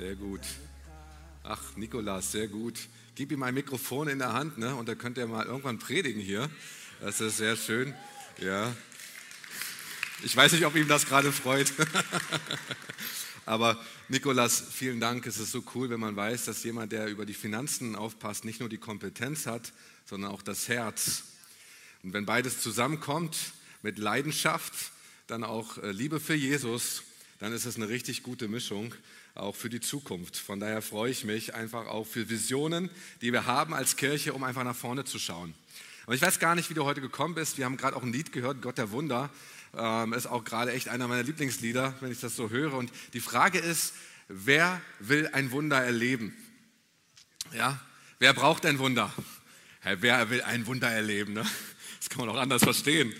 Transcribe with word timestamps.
Sehr 0.00 0.16
gut. 0.16 0.40
Ach, 1.42 1.76
Nikolas, 1.76 2.32
sehr 2.32 2.48
gut. 2.48 2.88
Gib 3.16 3.32
ihm 3.32 3.42
ein 3.42 3.52
Mikrofon 3.52 4.08
in 4.08 4.18
der 4.18 4.32
Hand, 4.32 4.56
ne? 4.56 4.74
Und 4.74 4.88
da 4.88 4.94
könnt 4.94 5.18
ihr 5.18 5.26
mal 5.26 5.44
irgendwann 5.44 5.78
predigen 5.78 6.22
hier. 6.22 6.48
Das 7.02 7.20
ist 7.20 7.36
sehr 7.36 7.54
schön. 7.54 7.92
Ja. 8.38 8.74
Ich 10.22 10.34
weiß 10.34 10.52
nicht, 10.52 10.64
ob 10.64 10.74
ihm 10.74 10.88
das 10.88 11.04
gerade 11.04 11.30
freut. 11.32 11.74
Aber 13.44 13.78
Nikolas, 14.08 14.64
vielen 14.72 15.00
Dank. 15.00 15.26
Es 15.26 15.36
ist 15.36 15.52
so 15.52 15.62
cool, 15.74 15.90
wenn 15.90 16.00
man 16.00 16.16
weiß, 16.16 16.46
dass 16.46 16.64
jemand, 16.64 16.92
der 16.92 17.08
über 17.08 17.26
die 17.26 17.34
Finanzen 17.34 17.94
aufpasst, 17.94 18.46
nicht 18.46 18.60
nur 18.60 18.70
die 18.70 18.78
Kompetenz 18.78 19.44
hat, 19.44 19.70
sondern 20.06 20.30
auch 20.30 20.40
das 20.40 20.68
Herz. 20.68 21.24
Und 22.02 22.14
wenn 22.14 22.24
beides 22.24 22.62
zusammenkommt 22.62 23.36
mit 23.82 23.98
Leidenschaft, 23.98 24.92
dann 25.26 25.44
auch 25.44 25.76
äh, 25.76 25.90
Liebe 25.90 26.20
für 26.20 26.32
Jesus, 26.32 27.02
dann 27.38 27.52
ist 27.52 27.66
es 27.66 27.76
eine 27.76 27.90
richtig 27.90 28.22
gute 28.22 28.48
Mischung, 28.48 28.94
auch 29.34 29.54
für 29.54 29.70
die 29.70 29.80
Zukunft. 29.80 30.36
Von 30.36 30.60
daher 30.60 30.82
freue 30.82 31.10
ich 31.10 31.24
mich 31.24 31.54
einfach 31.54 31.86
auch 31.86 32.06
für 32.06 32.28
Visionen, 32.28 32.90
die 33.20 33.32
wir 33.32 33.46
haben 33.46 33.74
als 33.74 33.96
Kirche, 33.96 34.32
um 34.32 34.44
einfach 34.44 34.64
nach 34.64 34.76
vorne 34.76 35.04
zu 35.04 35.18
schauen. 35.18 35.54
Und 36.06 36.14
ich 36.14 36.22
weiß 36.22 36.38
gar 36.38 36.54
nicht, 36.54 36.70
wie 36.70 36.74
du 36.74 36.84
heute 36.84 37.00
gekommen 37.00 37.34
bist. 37.34 37.58
Wir 37.58 37.64
haben 37.64 37.76
gerade 37.76 37.96
auch 37.96 38.02
ein 38.02 38.12
Lied 38.12 38.32
gehört, 38.32 38.62
Gott 38.62 38.78
der 38.78 38.90
Wunder. 38.90 39.30
Ähm, 39.76 40.12
ist 40.12 40.26
auch 40.26 40.44
gerade 40.44 40.72
echt 40.72 40.88
einer 40.88 41.06
meiner 41.06 41.22
Lieblingslieder, 41.22 41.94
wenn 42.00 42.10
ich 42.10 42.20
das 42.20 42.34
so 42.34 42.50
höre. 42.50 42.74
Und 42.74 42.90
die 43.12 43.20
Frage 43.20 43.58
ist, 43.58 43.94
wer 44.28 44.80
will 44.98 45.28
ein 45.32 45.52
Wunder 45.52 45.80
erleben? 45.82 46.36
Ja, 47.52 47.80
wer 48.18 48.32
braucht 48.32 48.66
ein 48.66 48.78
Wunder? 48.78 49.12
Ja, 49.84 50.02
wer 50.02 50.30
will 50.30 50.42
ein 50.42 50.66
Wunder 50.66 50.90
erleben? 50.90 51.34
Ne? 51.34 51.46
Das 52.00 52.08
kann 52.08 52.26
man 52.26 52.34
auch 52.34 52.40
anders 52.40 52.62
verstehen. 52.62 53.14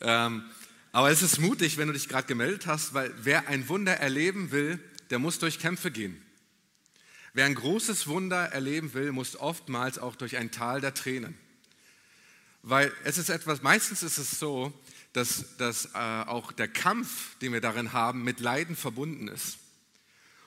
Ähm, 0.00 0.44
aber 0.92 1.10
es 1.10 1.22
ist 1.22 1.38
mutig, 1.38 1.76
wenn 1.76 1.86
du 1.86 1.94
dich 1.94 2.08
gerade 2.08 2.26
gemeldet 2.26 2.66
hast, 2.66 2.92
weil 2.92 3.14
wer 3.22 3.48
ein 3.48 3.68
Wunder 3.68 3.94
erleben 3.94 4.50
will, 4.50 4.80
der 5.10 5.18
muss 5.18 5.38
durch 5.38 5.58
Kämpfe 5.58 5.90
gehen. 5.90 6.22
Wer 7.34 7.44
ein 7.44 7.54
großes 7.54 8.06
Wunder 8.06 8.46
erleben 8.46 8.94
will, 8.94 9.12
muss 9.12 9.36
oftmals 9.36 9.98
auch 9.98 10.16
durch 10.16 10.36
ein 10.36 10.50
Tal 10.50 10.80
der 10.80 10.94
Tränen. 10.94 11.38
Weil 12.62 12.92
es 13.04 13.18
ist 13.18 13.28
etwas, 13.28 13.62
meistens 13.62 14.02
ist 14.02 14.18
es 14.18 14.38
so, 14.38 14.72
dass, 15.12 15.56
dass 15.56 15.86
äh, 15.94 15.98
auch 15.98 16.52
der 16.52 16.68
Kampf, 16.68 17.36
den 17.38 17.52
wir 17.52 17.60
darin 17.60 17.92
haben, 17.92 18.24
mit 18.24 18.40
Leiden 18.40 18.76
verbunden 18.76 19.28
ist. 19.28 19.58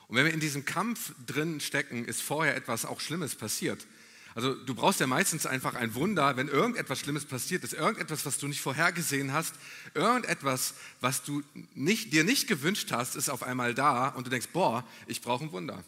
Und 0.07 0.17
wenn 0.17 0.25
wir 0.25 0.33
in 0.33 0.39
diesem 0.39 0.65
Kampf 0.65 1.13
drin 1.25 1.59
stecken, 1.61 2.05
ist 2.05 2.21
vorher 2.21 2.55
etwas 2.55 2.85
auch 2.85 2.99
Schlimmes 2.99 3.35
passiert. 3.35 3.87
Also 4.33 4.53
du 4.53 4.73
brauchst 4.73 4.99
ja 5.01 5.07
meistens 5.07 5.45
einfach 5.45 5.75
ein 5.75 5.93
Wunder, 5.93 6.37
wenn 6.37 6.47
irgendetwas 6.47 6.99
Schlimmes 6.99 7.25
passiert 7.25 7.63
ist, 7.63 7.73
irgendetwas, 7.73 8.25
was 8.25 8.37
du 8.37 8.47
nicht 8.47 8.61
vorhergesehen 8.61 9.33
hast, 9.33 9.55
irgendetwas, 9.93 10.73
was 11.01 11.23
du 11.23 11.43
nicht, 11.75 12.13
dir 12.13 12.23
nicht 12.23 12.47
gewünscht 12.47 12.91
hast, 12.91 13.15
ist 13.15 13.29
auf 13.29 13.43
einmal 13.43 13.73
da 13.73 14.07
und 14.07 14.25
du 14.25 14.29
denkst, 14.29 14.49
boah, 14.53 14.85
ich 15.07 15.21
brauche 15.21 15.43
ein 15.43 15.51
Wunder. 15.51 15.83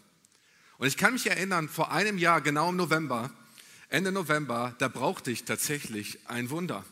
Und 0.78 0.88
ich 0.88 0.98
kann 0.98 1.14
mich 1.14 1.28
erinnern, 1.28 1.70
vor 1.70 1.92
einem 1.92 2.18
Jahr, 2.18 2.42
genau 2.42 2.70
im 2.70 2.76
November, 2.76 3.32
Ende 3.88 4.12
November, 4.12 4.76
da 4.80 4.90
brauchte 4.90 5.32
ich 5.32 5.46
tatsächlich 5.46 6.20
ein 6.28 6.50
Wunder. 6.50 6.84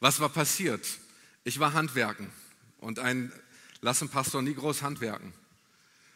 Was 0.00 0.20
war 0.20 0.30
passiert? 0.30 0.86
Ich 1.44 1.58
war 1.58 1.74
handwerken 1.74 2.30
und 2.78 2.98
ein, 2.98 3.32
lassen 3.80 4.08
Pastor 4.08 4.40
nie 4.40 4.54
groß 4.54 4.82
handwerken. 4.82 5.34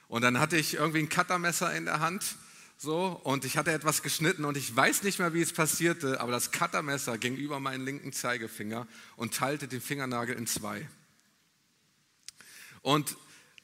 Und 0.08 0.22
dann 0.22 0.38
hatte 0.38 0.56
ich 0.56 0.74
irgendwie 0.74 1.00
ein 1.00 1.08
Cuttermesser 1.08 1.74
in 1.74 1.84
der 1.84 2.00
Hand 2.00 2.36
so, 2.82 3.20
und 3.22 3.44
ich 3.44 3.56
hatte 3.56 3.70
etwas 3.70 4.02
geschnitten 4.02 4.44
und 4.44 4.56
ich 4.56 4.74
weiß 4.74 5.04
nicht 5.04 5.20
mehr, 5.20 5.32
wie 5.32 5.40
es 5.40 5.52
passierte, 5.52 6.20
aber 6.20 6.32
das 6.32 6.50
Cuttermesser 6.50 7.16
ging 7.16 7.36
über 7.36 7.60
meinen 7.60 7.84
linken 7.84 8.12
Zeigefinger 8.12 8.88
und 9.14 9.34
teilte 9.34 9.68
den 9.68 9.80
Fingernagel 9.80 10.34
in 10.34 10.48
zwei. 10.48 10.88
Und 12.80 13.16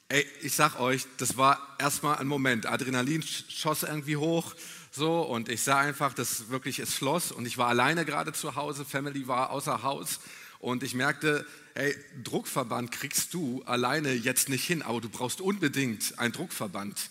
ey, 0.07 0.25
ich 0.41 0.53
sag 0.53 0.79
euch, 0.79 1.05
das 1.17 1.35
war 1.35 1.75
erstmal 1.79 2.17
ein 2.17 2.27
Moment. 2.27 2.65
Adrenalin 2.65 3.21
schoss 3.21 3.83
irgendwie 3.83 4.15
hoch, 4.15 4.55
so, 4.89 5.19
und 5.23 5.49
ich 5.49 5.63
sah 5.63 5.79
einfach, 5.79 6.13
dass 6.13 6.47
wirklich 6.49 6.79
es 6.79 6.93
floss 6.93 7.33
und 7.33 7.45
ich 7.45 7.57
war 7.57 7.67
alleine 7.67 8.05
gerade 8.05 8.31
zu 8.31 8.55
Hause, 8.55 8.85
Family 8.85 9.27
war 9.27 9.49
außer 9.49 9.83
Haus 9.83 10.21
und 10.59 10.81
ich 10.81 10.93
merkte, 10.93 11.45
hey, 11.75 11.93
Druckverband 12.23 12.93
kriegst 12.93 13.33
du 13.33 13.63
alleine 13.63 14.13
jetzt 14.13 14.47
nicht 14.47 14.65
hin, 14.65 14.81
aber 14.81 15.01
du 15.01 15.09
brauchst 15.09 15.41
unbedingt 15.41 16.17
einen 16.19 16.31
Druckverband. 16.31 17.09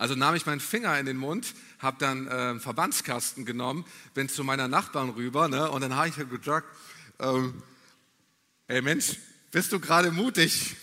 Also 0.00 0.14
nahm 0.14 0.34
ich 0.34 0.46
meinen 0.46 0.60
Finger 0.60 0.98
in 0.98 1.04
den 1.04 1.18
Mund, 1.18 1.54
habe 1.78 1.98
dann 2.00 2.26
äh, 2.26 2.30
einen 2.30 2.60
Verbandskasten 2.60 3.44
genommen, 3.44 3.84
bin 4.14 4.30
zu 4.30 4.44
meiner 4.44 4.66
Nachbarn 4.66 5.10
rüber 5.10 5.46
ne, 5.46 5.70
und 5.70 5.82
dann 5.82 5.94
habe 5.94 6.08
ich 6.08 6.14
gesagt, 6.16 6.66
ähm, 7.18 7.62
ey 8.66 8.80
Mensch, 8.80 9.18
bist 9.50 9.72
du 9.72 9.78
gerade 9.78 10.10
mutig? 10.10 10.74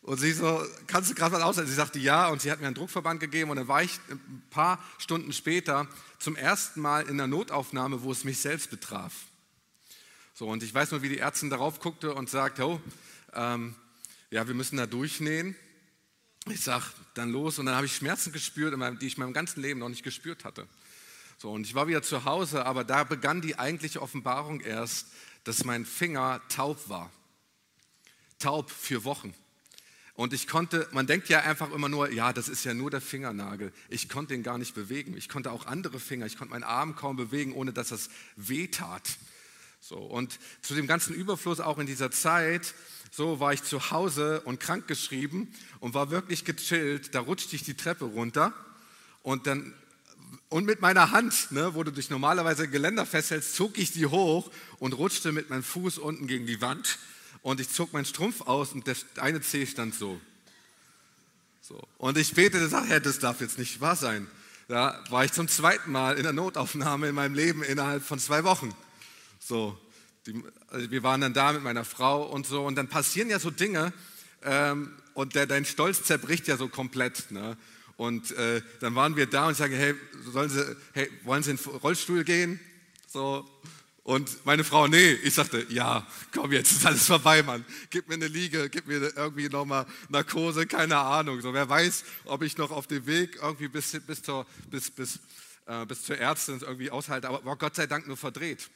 Und 0.00 0.18
sie 0.18 0.32
so, 0.32 0.64
kannst 0.86 1.10
du 1.10 1.14
gerade 1.14 1.34
was 1.34 1.42
aushalten? 1.42 1.68
Sie 1.68 1.76
sagte 1.76 1.98
ja 1.98 2.28
und 2.28 2.40
sie 2.40 2.50
hat 2.50 2.60
mir 2.60 2.66
einen 2.66 2.74
Druckverband 2.74 3.20
gegeben 3.20 3.50
und 3.50 3.58
dann 3.58 3.68
war 3.68 3.82
ich 3.82 4.00
ein 4.08 4.42
paar 4.48 4.82
Stunden 4.96 5.34
später 5.34 5.86
zum 6.18 6.34
ersten 6.34 6.80
Mal 6.80 7.06
in 7.06 7.18
der 7.18 7.26
Notaufnahme, 7.26 8.02
wo 8.02 8.12
es 8.12 8.24
mich 8.24 8.38
selbst 8.38 8.70
betraf. 8.70 9.12
So, 10.32 10.48
und 10.48 10.62
ich 10.62 10.72
weiß 10.72 10.90
nur, 10.92 11.02
wie 11.02 11.10
die 11.10 11.18
Ärztin 11.18 11.50
darauf 11.50 11.80
guckte 11.80 12.14
und 12.14 12.30
sagte, 12.30 12.66
oh, 12.66 12.80
ähm, 13.34 13.74
ja, 14.30 14.48
wir 14.48 14.54
müssen 14.54 14.78
da 14.78 14.86
durchnähen. 14.86 15.54
Ich 16.50 16.60
sage, 16.60 16.84
dann 17.14 17.30
los 17.30 17.58
und 17.58 17.66
dann 17.66 17.74
habe 17.74 17.86
ich 17.86 17.96
Schmerzen 17.96 18.30
gespürt, 18.30 18.74
die 19.00 19.06
ich 19.06 19.14
in 19.16 19.20
meinem 19.20 19.32
ganzen 19.32 19.62
Leben 19.62 19.80
noch 19.80 19.88
nicht 19.88 20.02
gespürt 20.02 20.44
hatte. 20.44 20.68
So, 21.38 21.50
und 21.50 21.66
ich 21.66 21.74
war 21.74 21.88
wieder 21.88 22.02
zu 22.02 22.26
Hause, 22.26 22.66
aber 22.66 22.84
da 22.84 23.04
begann 23.04 23.40
die 23.40 23.58
eigentliche 23.58 24.02
Offenbarung 24.02 24.60
erst, 24.60 25.06
dass 25.44 25.64
mein 25.64 25.86
Finger 25.86 26.42
taub 26.50 26.88
war. 26.88 27.10
Taub 28.38 28.70
für 28.70 29.04
Wochen. 29.04 29.34
Und 30.12 30.32
ich 30.32 30.46
konnte, 30.46 30.86
man 30.92 31.06
denkt 31.06 31.28
ja 31.28 31.40
einfach 31.40 31.72
immer 31.72 31.88
nur, 31.88 32.12
ja, 32.12 32.32
das 32.32 32.48
ist 32.48 32.64
ja 32.64 32.74
nur 32.74 32.90
der 32.90 33.00
Fingernagel. 33.00 33.72
Ich 33.88 34.08
konnte 34.08 34.34
ihn 34.34 34.42
gar 34.42 34.58
nicht 34.58 34.74
bewegen. 34.74 35.16
Ich 35.16 35.28
konnte 35.28 35.50
auch 35.50 35.66
andere 35.66 35.98
Finger, 35.98 36.26
ich 36.26 36.36
konnte 36.36 36.52
meinen 36.52 36.62
Arm 36.62 36.94
kaum 36.94 37.16
bewegen, 37.16 37.52
ohne 37.52 37.72
dass 37.72 37.88
das 37.88 38.10
weh 38.36 38.68
tat. 38.68 39.18
So, 39.80 39.96
und 39.96 40.38
zu 40.62 40.74
dem 40.74 40.86
ganzen 40.86 41.14
Überfluss 41.14 41.60
auch 41.60 41.78
in 41.78 41.86
dieser 41.86 42.10
Zeit 42.10 42.74
so 43.16 43.38
war 43.38 43.52
ich 43.52 43.62
zu 43.62 43.92
Hause 43.92 44.40
und 44.40 44.58
krankgeschrieben 44.58 45.52
und 45.78 45.94
war 45.94 46.10
wirklich 46.10 46.44
gechillt. 46.44 47.14
Da 47.14 47.20
rutschte 47.20 47.54
ich 47.54 47.62
die 47.62 47.74
Treppe 47.74 48.06
runter 48.06 48.52
und 49.22 49.46
dann 49.46 49.72
und 50.48 50.66
mit 50.66 50.80
meiner 50.80 51.10
Hand, 51.10 51.50
ne, 51.50 51.74
wo 51.74 51.82
du 51.82 51.90
dich 51.90 52.10
normalerweise 52.10 52.68
Geländer 52.68 53.06
festhältst, 53.06 53.54
zog 53.54 53.78
ich 53.78 53.92
die 53.92 54.06
hoch 54.06 54.50
und 54.78 54.92
rutschte 54.92 55.32
mit 55.32 55.50
meinem 55.50 55.62
Fuß 55.62 55.98
unten 55.98 56.26
gegen 56.26 56.46
die 56.46 56.60
Wand 56.60 56.98
und 57.42 57.60
ich 57.60 57.70
zog 57.70 57.92
meinen 57.92 58.04
Strumpf 58.04 58.42
aus 58.42 58.72
und 58.72 58.86
der 58.86 58.96
eine 59.16 59.40
Zeh 59.40 59.66
stand 59.66 59.94
so. 59.94 60.20
so. 61.60 61.80
Und 61.98 62.18
ich 62.18 62.34
betete, 62.34 62.68
sagte, 62.68 62.88
Herr, 62.88 63.00
das 63.00 63.20
darf 63.20 63.40
jetzt 63.40 63.58
nicht 63.58 63.80
wahr 63.80 63.96
sein. 63.96 64.28
Da 64.66 65.02
war 65.10 65.24
ich 65.24 65.32
zum 65.32 65.46
zweiten 65.46 65.92
Mal 65.92 66.16
in 66.16 66.24
der 66.24 66.32
Notaufnahme 66.32 67.08
in 67.08 67.14
meinem 67.14 67.34
Leben 67.34 67.62
innerhalb 67.62 68.02
von 68.02 68.18
zwei 68.18 68.44
Wochen. 68.44 68.74
So, 69.38 69.78
die, 70.26 70.42
also 70.74 70.90
wir 70.90 71.04
waren 71.04 71.20
dann 71.20 71.32
da 71.32 71.52
mit 71.52 71.62
meiner 71.62 71.84
Frau 71.84 72.24
und 72.24 72.46
so 72.46 72.66
und 72.66 72.74
dann 72.74 72.88
passieren 72.88 73.30
ja 73.30 73.38
so 73.38 73.50
Dinge 73.50 73.92
ähm, 74.42 74.90
und 75.14 75.36
der, 75.36 75.46
dein 75.46 75.64
Stolz 75.64 76.02
zerbricht 76.02 76.48
ja 76.48 76.56
so 76.56 76.68
komplett. 76.68 77.30
Ne? 77.30 77.56
Und 77.96 78.32
äh, 78.32 78.60
dann 78.80 78.96
waren 78.96 79.14
wir 79.14 79.26
da 79.26 79.46
und 79.46 79.52
ich 79.52 79.58
sage, 79.58 79.76
hey, 79.76 79.94
sollen 80.32 80.50
Sie, 80.50 80.76
hey, 80.92 81.08
wollen 81.22 81.44
Sie 81.44 81.52
in 81.52 81.58
den 81.58 81.76
Rollstuhl 81.76 82.24
gehen? 82.24 82.58
So. 83.06 83.48
Und 84.02 84.44
meine 84.44 84.64
Frau, 84.64 84.88
nee, 84.88 85.12
ich 85.12 85.34
sagte, 85.34 85.64
ja, 85.70 86.06
komm 86.34 86.50
jetzt, 86.50 86.72
ist 86.72 86.84
alles 86.84 87.06
vorbei, 87.06 87.42
Mann. 87.44 87.64
Gib 87.90 88.08
mir 88.08 88.14
eine 88.14 88.26
Liege, 88.26 88.68
gib 88.68 88.88
mir 88.88 89.16
irgendwie 89.16 89.48
nochmal 89.48 89.86
Narkose, 90.08 90.66
keine 90.66 90.98
Ahnung. 90.98 91.40
So, 91.40 91.54
wer 91.54 91.68
weiß, 91.68 92.04
ob 92.24 92.42
ich 92.42 92.58
noch 92.58 92.72
auf 92.72 92.88
dem 92.88 93.06
Weg 93.06 93.38
irgendwie 93.40 93.68
bis, 93.68 93.98
bis, 94.06 94.22
zur, 94.22 94.44
bis, 94.70 94.90
bis, 94.90 95.20
äh, 95.66 95.86
bis 95.86 96.02
zur 96.02 96.18
Ärztin 96.18 96.60
irgendwie 96.60 96.90
aushalte. 96.90 97.28
Aber 97.28 97.44
war 97.44 97.56
Gott 97.56 97.76
sei 97.76 97.86
Dank 97.86 98.08
nur 98.08 98.16
verdreht. 98.16 98.68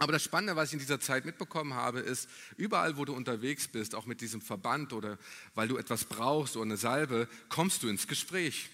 Aber 0.00 0.12
das 0.12 0.22
Spannende, 0.22 0.56
was 0.56 0.70
ich 0.70 0.72
in 0.72 0.78
dieser 0.78 0.98
Zeit 0.98 1.26
mitbekommen 1.26 1.74
habe, 1.74 2.00
ist, 2.00 2.26
überall, 2.56 2.96
wo 2.96 3.04
du 3.04 3.12
unterwegs 3.12 3.68
bist, 3.68 3.94
auch 3.94 4.06
mit 4.06 4.22
diesem 4.22 4.40
Verband 4.40 4.94
oder 4.94 5.18
weil 5.54 5.68
du 5.68 5.76
etwas 5.76 6.06
brauchst 6.06 6.56
oder 6.56 6.64
eine 6.64 6.78
Salbe, 6.78 7.28
kommst 7.50 7.82
du 7.82 7.88
ins 7.88 8.06
Gespräch. 8.08 8.70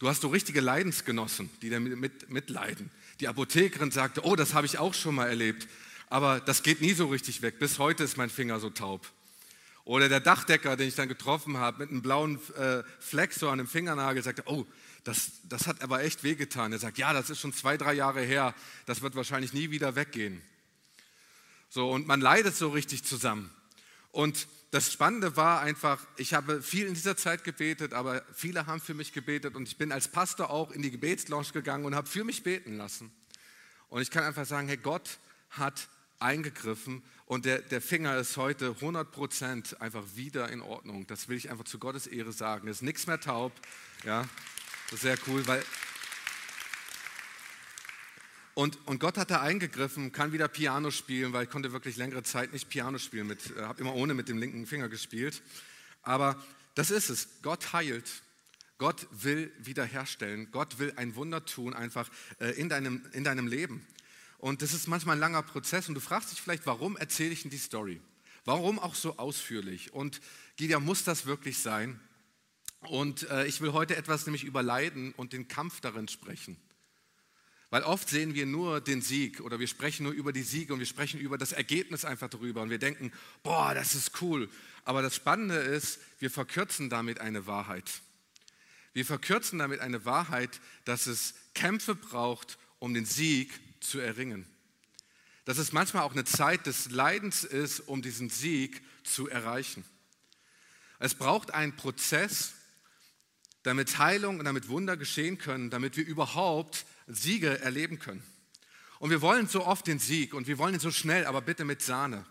Du 0.00 0.08
hast 0.08 0.22
so 0.22 0.28
richtige 0.28 0.60
Leidensgenossen, 0.60 1.48
die 1.62 1.70
damit 1.70 2.28
mitleiden. 2.28 2.90
Die 3.20 3.28
Apothekerin 3.28 3.92
sagte, 3.92 4.24
oh, 4.24 4.34
das 4.34 4.52
habe 4.52 4.66
ich 4.66 4.78
auch 4.78 4.94
schon 4.94 5.14
mal 5.14 5.28
erlebt, 5.28 5.68
aber 6.10 6.40
das 6.40 6.64
geht 6.64 6.80
nie 6.80 6.92
so 6.92 7.06
richtig 7.06 7.40
weg. 7.40 7.60
Bis 7.60 7.78
heute 7.78 8.02
ist 8.02 8.16
mein 8.16 8.28
Finger 8.28 8.58
so 8.58 8.68
taub. 8.68 9.08
Oder 9.84 10.08
der 10.08 10.18
Dachdecker, 10.18 10.76
den 10.76 10.88
ich 10.88 10.96
dann 10.96 11.08
getroffen 11.08 11.58
habe, 11.58 11.78
mit 11.78 11.90
einem 11.90 12.02
blauen 12.02 12.40
äh, 12.56 12.82
Fleck 12.98 13.32
so 13.32 13.48
an 13.48 13.58
dem 13.58 13.68
Fingernagel, 13.68 14.24
sagte, 14.24 14.42
oh, 14.46 14.66
das, 15.04 15.30
das 15.48 15.68
hat 15.68 15.82
aber 15.82 16.02
echt 16.02 16.24
wehgetan. 16.24 16.72
Er 16.72 16.80
sagt, 16.80 16.98
ja, 16.98 17.12
das 17.12 17.30
ist 17.30 17.38
schon 17.38 17.52
zwei, 17.52 17.76
drei 17.76 17.94
Jahre 17.94 18.22
her, 18.22 18.56
das 18.86 19.02
wird 19.02 19.14
wahrscheinlich 19.14 19.52
nie 19.52 19.70
wieder 19.70 19.94
weggehen. 19.94 20.42
So, 21.74 21.90
und 21.90 22.06
man 22.06 22.20
leidet 22.20 22.54
so 22.54 22.68
richtig 22.68 23.02
zusammen. 23.02 23.50
Und 24.12 24.46
das 24.70 24.92
Spannende 24.92 25.36
war 25.36 25.60
einfach, 25.60 26.06
ich 26.18 26.32
habe 26.32 26.62
viel 26.62 26.86
in 26.86 26.94
dieser 26.94 27.16
Zeit 27.16 27.42
gebetet, 27.42 27.94
aber 27.94 28.22
viele 28.32 28.66
haben 28.66 28.80
für 28.80 28.94
mich 28.94 29.12
gebetet 29.12 29.56
und 29.56 29.66
ich 29.66 29.76
bin 29.76 29.90
als 29.90 30.06
Pastor 30.06 30.50
auch 30.50 30.70
in 30.70 30.82
die 30.82 30.92
Gebetslounge 30.92 31.50
gegangen 31.52 31.84
und 31.84 31.96
habe 31.96 32.06
für 32.06 32.22
mich 32.22 32.44
beten 32.44 32.76
lassen. 32.76 33.10
Und 33.88 34.02
ich 34.02 34.12
kann 34.12 34.22
einfach 34.22 34.46
sagen, 34.46 34.68
hey, 34.68 34.76
Gott 34.76 35.18
hat 35.50 35.88
eingegriffen 36.20 37.02
und 37.26 37.44
der, 37.44 37.58
der 37.58 37.80
Finger 37.80 38.18
ist 38.18 38.36
heute 38.36 38.76
100% 38.80 39.78
einfach 39.78 40.04
wieder 40.14 40.50
in 40.50 40.60
Ordnung. 40.60 41.08
Das 41.08 41.26
will 41.26 41.36
ich 41.36 41.50
einfach 41.50 41.64
zu 41.64 41.80
Gottes 41.80 42.06
Ehre 42.06 42.30
sagen. 42.30 42.68
Es 42.68 42.76
ist 42.76 42.82
nichts 42.82 43.08
mehr 43.08 43.20
taub. 43.20 43.50
Ja. 44.04 44.28
Sehr 44.92 45.16
cool, 45.26 45.44
weil 45.48 45.64
und, 48.54 48.78
und 48.86 49.00
Gott 49.00 49.18
hat 49.18 49.30
da 49.30 49.40
eingegriffen, 49.40 50.12
kann 50.12 50.32
wieder 50.32 50.46
Piano 50.46 50.92
spielen, 50.92 51.32
weil 51.32 51.44
ich 51.44 51.50
konnte 51.50 51.72
wirklich 51.72 51.96
längere 51.96 52.22
Zeit 52.22 52.52
nicht 52.52 52.68
Piano 52.68 52.98
spielen, 52.98 53.30
äh, 53.30 53.62
habe 53.62 53.80
immer 53.80 53.94
ohne 53.94 54.14
mit 54.14 54.28
dem 54.28 54.38
linken 54.38 54.66
Finger 54.66 54.88
gespielt. 54.88 55.42
Aber 56.02 56.42
das 56.74 56.90
ist 56.90 57.10
es. 57.10 57.28
Gott 57.42 57.72
heilt. 57.72 58.22
Gott 58.78 59.06
will 59.10 59.52
wiederherstellen. 59.58 60.50
Gott 60.52 60.78
will 60.78 60.92
ein 60.96 61.16
Wunder 61.16 61.44
tun, 61.44 61.74
einfach 61.74 62.10
äh, 62.38 62.50
in 62.50 62.68
deinem, 62.68 63.04
in 63.12 63.24
deinem 63.24 63.46
Leben. 63.48 63.86
Und 64.38 64.62
das 64.62 64.72
ist 64.72 64.86
manchmal 64.86 65.16
ein 65.16 65.20
langer 65.20 65.42
Prozess. 65.42 65.88
Und 65.88 65.94
du 65.94 66.00
fragst 66.00 66.30
dich 66.30 66.40
vielleicht, 66.40 66.66
warum 66.66 66.96
erzähle 66.96 67.30
ich 67.30 67.42
denn 67.42 67.50
die 67.50 67.58
Story? 67.58 68.00
Warum 68.44 68.78
auch 68.78 68.94
so 68.94 69.16
ausführlich? 69.16 69.92
Und 69.92 70.20
Gideon, 70.56 70.84
muss 70.84 71.02
das 71.02 71.26
wirklich 71.26 71.58
sein? 71.58 71.98
Und 72.80 73.28
äh, 73.30 73.46
ich 73.46 73.60
will 73.60 73.72
heute 73.72 73.96
etwas 73.96 74.26
nämlich 74.26 74.44
über 74.44 74.62
Leiden 74.62 75.12
und 75.14 75.32
den 75.32 75.48
Kampf 75.48 75.80
darin 75.80 76.06
sprechen. 76.06 76.56
Weil 77.74 77.82
oft 77.82 78.08
sehen 78.08 78.34
wir 78.34 78.46
nur 78.46 78.80
den 78.80 79.02
Sieg 79.02 79.40
oder 79.40 79.58
wir 79.58 79.66
sprechen 79.66 80.04
nur 80.04 80.12
über 80.12 80.32
die 80.32 80.44
Siege 80.44 80.72
und 80.72 80.78
wir 80.78 80.86
sprechen 80.86 81.18
über 81.18 81.38
das 81.38 81.50
Ergebnis 81.50 82.04
einfach 82.04 82.30
darüber 82.30 82.62
und 82.62 82.70
wir 82.70 82.78
denken, 82.78 83.10
boah, 83.42 83.74
das 83.74 83.96
ist 83.96 84.22
cool. 84.22 84.48
Aber 84.84 85.02
das 85.02 85.16
Spannende 85.16 85.56
ist, 85.56 85.98
wir 86.20 86.30
verkürzen 86.30 86.88
damit 86.88 87.18
eine 87.18 87.48
Wahrheit. 87.48 87.90
Wir 88.92 89.04
verkürzen 89.04 89.58
damit 89.58 89.80
eine 89.80 90.04
Wahrheit, 90.04 90.60
dass 90.84 91.08
es 91.08 91.34
Kämpfe 91.54 91.96
braucht, 91.96 92.58
um 92.78 92.94
den 92.94 93.06
Sieg 93.06 93.50
zu 93.80 93.98
erringen. 93.98 94.46
Dass 95.44 95.58
es 95.58 95.72
manchmal 95.72 96.04
auch 96.04 96.12
eine 96.12 96.24
Zeit 96.24 96.66
des 96.66 96.92
Leidens 96.92 97.42
ist, 97.42 97.80
um 97.80 98.02
diesen 98.02 98.30
Sieg 98.30 98.84
zu 99.02 99.28
erreichen. 99.28 99.84
Es 101.00 101.16
braucht 101.16 101.52
einen 101.52 101.74
Prozess, 101.74 102.54
damit 103.64 103.98
Heilung 103.98 104.38
und 104.38 104.44
damit 104.44 104.68
Wunder 104.68 104.96
geschehen 104.96 105.38
können, 105.38 105.70
damit 105.70 105.96
wir 105.96 106.06
überhaupt 106.06 106.86
Siege 107.06 107.60
erleben 107.60 107.98
können. 107.98 108.22
Und 108.98 109.10
wir 109.10 109.20
wollen 109.20 109.48
so 109.48 109.66
oft 109.66 109.86
den 109.86 109.98
Sieg 109.98 110.34
und 110.34 110.46
wir 110.46 110.58
wollen 110.58 110.74
ihn 110.74 110.80
so 110.80 110.90
schnell, 110.90 111.26
aber 111.26 111.40
bitte 111.40 111.64
mit 111.64 111.82
Sahne. 111.82 112.24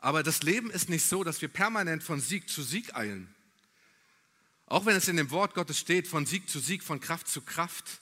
Aber 0.00 0.22
das 0.22 0.42
Leben 0.42 0.70
ist 0.70 0.88
nicht 0.88 1.04
so, 1.04 1.24
dass 1.24 1.42
wir 1.42 1.48
permanent 1.48 2.02
von 2.02 2.20
Sieg 2.20 2.48
zu 2.48 2.62
Sieg 2.62 2.94
eilen. 2.94 3.34
Auch 4.66 4.86
wenn 4.86 4.96
es 4.96 5.08
in 5.08 5.16
dem 5.16 5.30
Wort 5.30 5.54
Gottes 5.54 5.78
steht, 5.78 6.08
von 6.08 6.26
Sieg 6.26 6.48
zu 6.48 6.58
Sieg, 6.58 6.82
von 6.82 7.00
Kraft 7.00 7.28
zu 7.28 7.40
Kraft. 7.40 8.00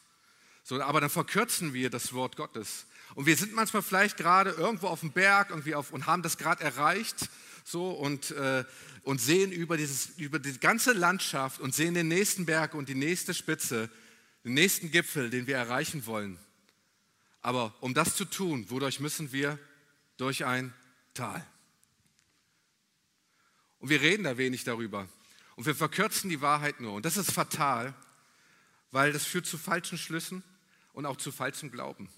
So, 0.63 0.81
aber 0.83 1.01
dann 1.01 1.11
verkürzen 1.11 1.75
wir 1.75 1.91
das 1.91 2.13
Wort 2.13 2.37
Gottes. 2.37 2.87
Und 3.15 3.27
wir 3.27 3.37
sind 3.37 3.53
manchmal 3.53 3.83
vielleicht 3.83 4.17
gerade 4.17 4.51
irgendwo 4.51 4.89
auf 4.89 5.01
dem 5.01 5.13
Berg 5.13 5.51
irgendwie 5.51 5.75
auf, 5.75 5.93
und 5.93 6.07
haben 6.07 6.23
das 6.23 6.39
gerade 6.39 6.65
erreicht 6.65 7.29
so, 7.65 7.91
und, 7.91 8.31
äh, 8.33 8.65
und 9.03 9.21
sehen 9.21 9.53
über, 9.53 9.77
dieses, 9.77 10.11
über 10.17 10.39
die 10.39 10.59
ganze 10.59 10.93
Landschaft 10.93 11.61
und 11.61 11.75
sehen 11.75 11.95
den 11.95 12.09
nächsten 12.09 12.47
Berg 12.47 12.75
und 12.75 12.89
die 12.89 12.95
nächste 12.95 13.35
Spitze 13.35 13.91
den 14.45 14.55
nächsten 14.55 14.91
Gipfel, 14.91 15.31
den 15.31 15.47
wir 15.47 15.57
erreichen 15.57 16.07
wollen. 16.07 16.39
Aber 17.41 17.75
um 17.81 17.95
das 17.95 18.17
zu 18.17 18.25
tun, 18.25 18.71
wodurch 18.71 19.01
müssen 19.01 19.33
wir? 19.33 19.59
Durch 20.17 20.45
ein 20.45 20.73
Tal. 21.15 21.45
Und 23.79 23.89
wir 23.89 24.01
reden 24.01 24.25
da 24.25 24.39
wenig 24.39 24.65
darüber. 24.65 25.09
Und 25.57 25.67
wir 25.67 25.75
verkürzen 25.75 26.31
die 26.31 26.41
Wahrheit 26.41 26.81
nur. 26.81 26.95
Und 26.95 27.05
das 27.05 27.17
ist 27.17 27.33
fatal, 27.33 27.95
weil 28.91 29.13
das 29.13 29.25
führt 29.25 29.47
zu 29.47 29.59
falschen 29.59 29.99
Schlüssen 29.99 30.43
und 30.93 31.07
auch 31.07 31.17
zu 31.17 31.33
falschem 31.33 31.71
Glauben. 31.71 32.09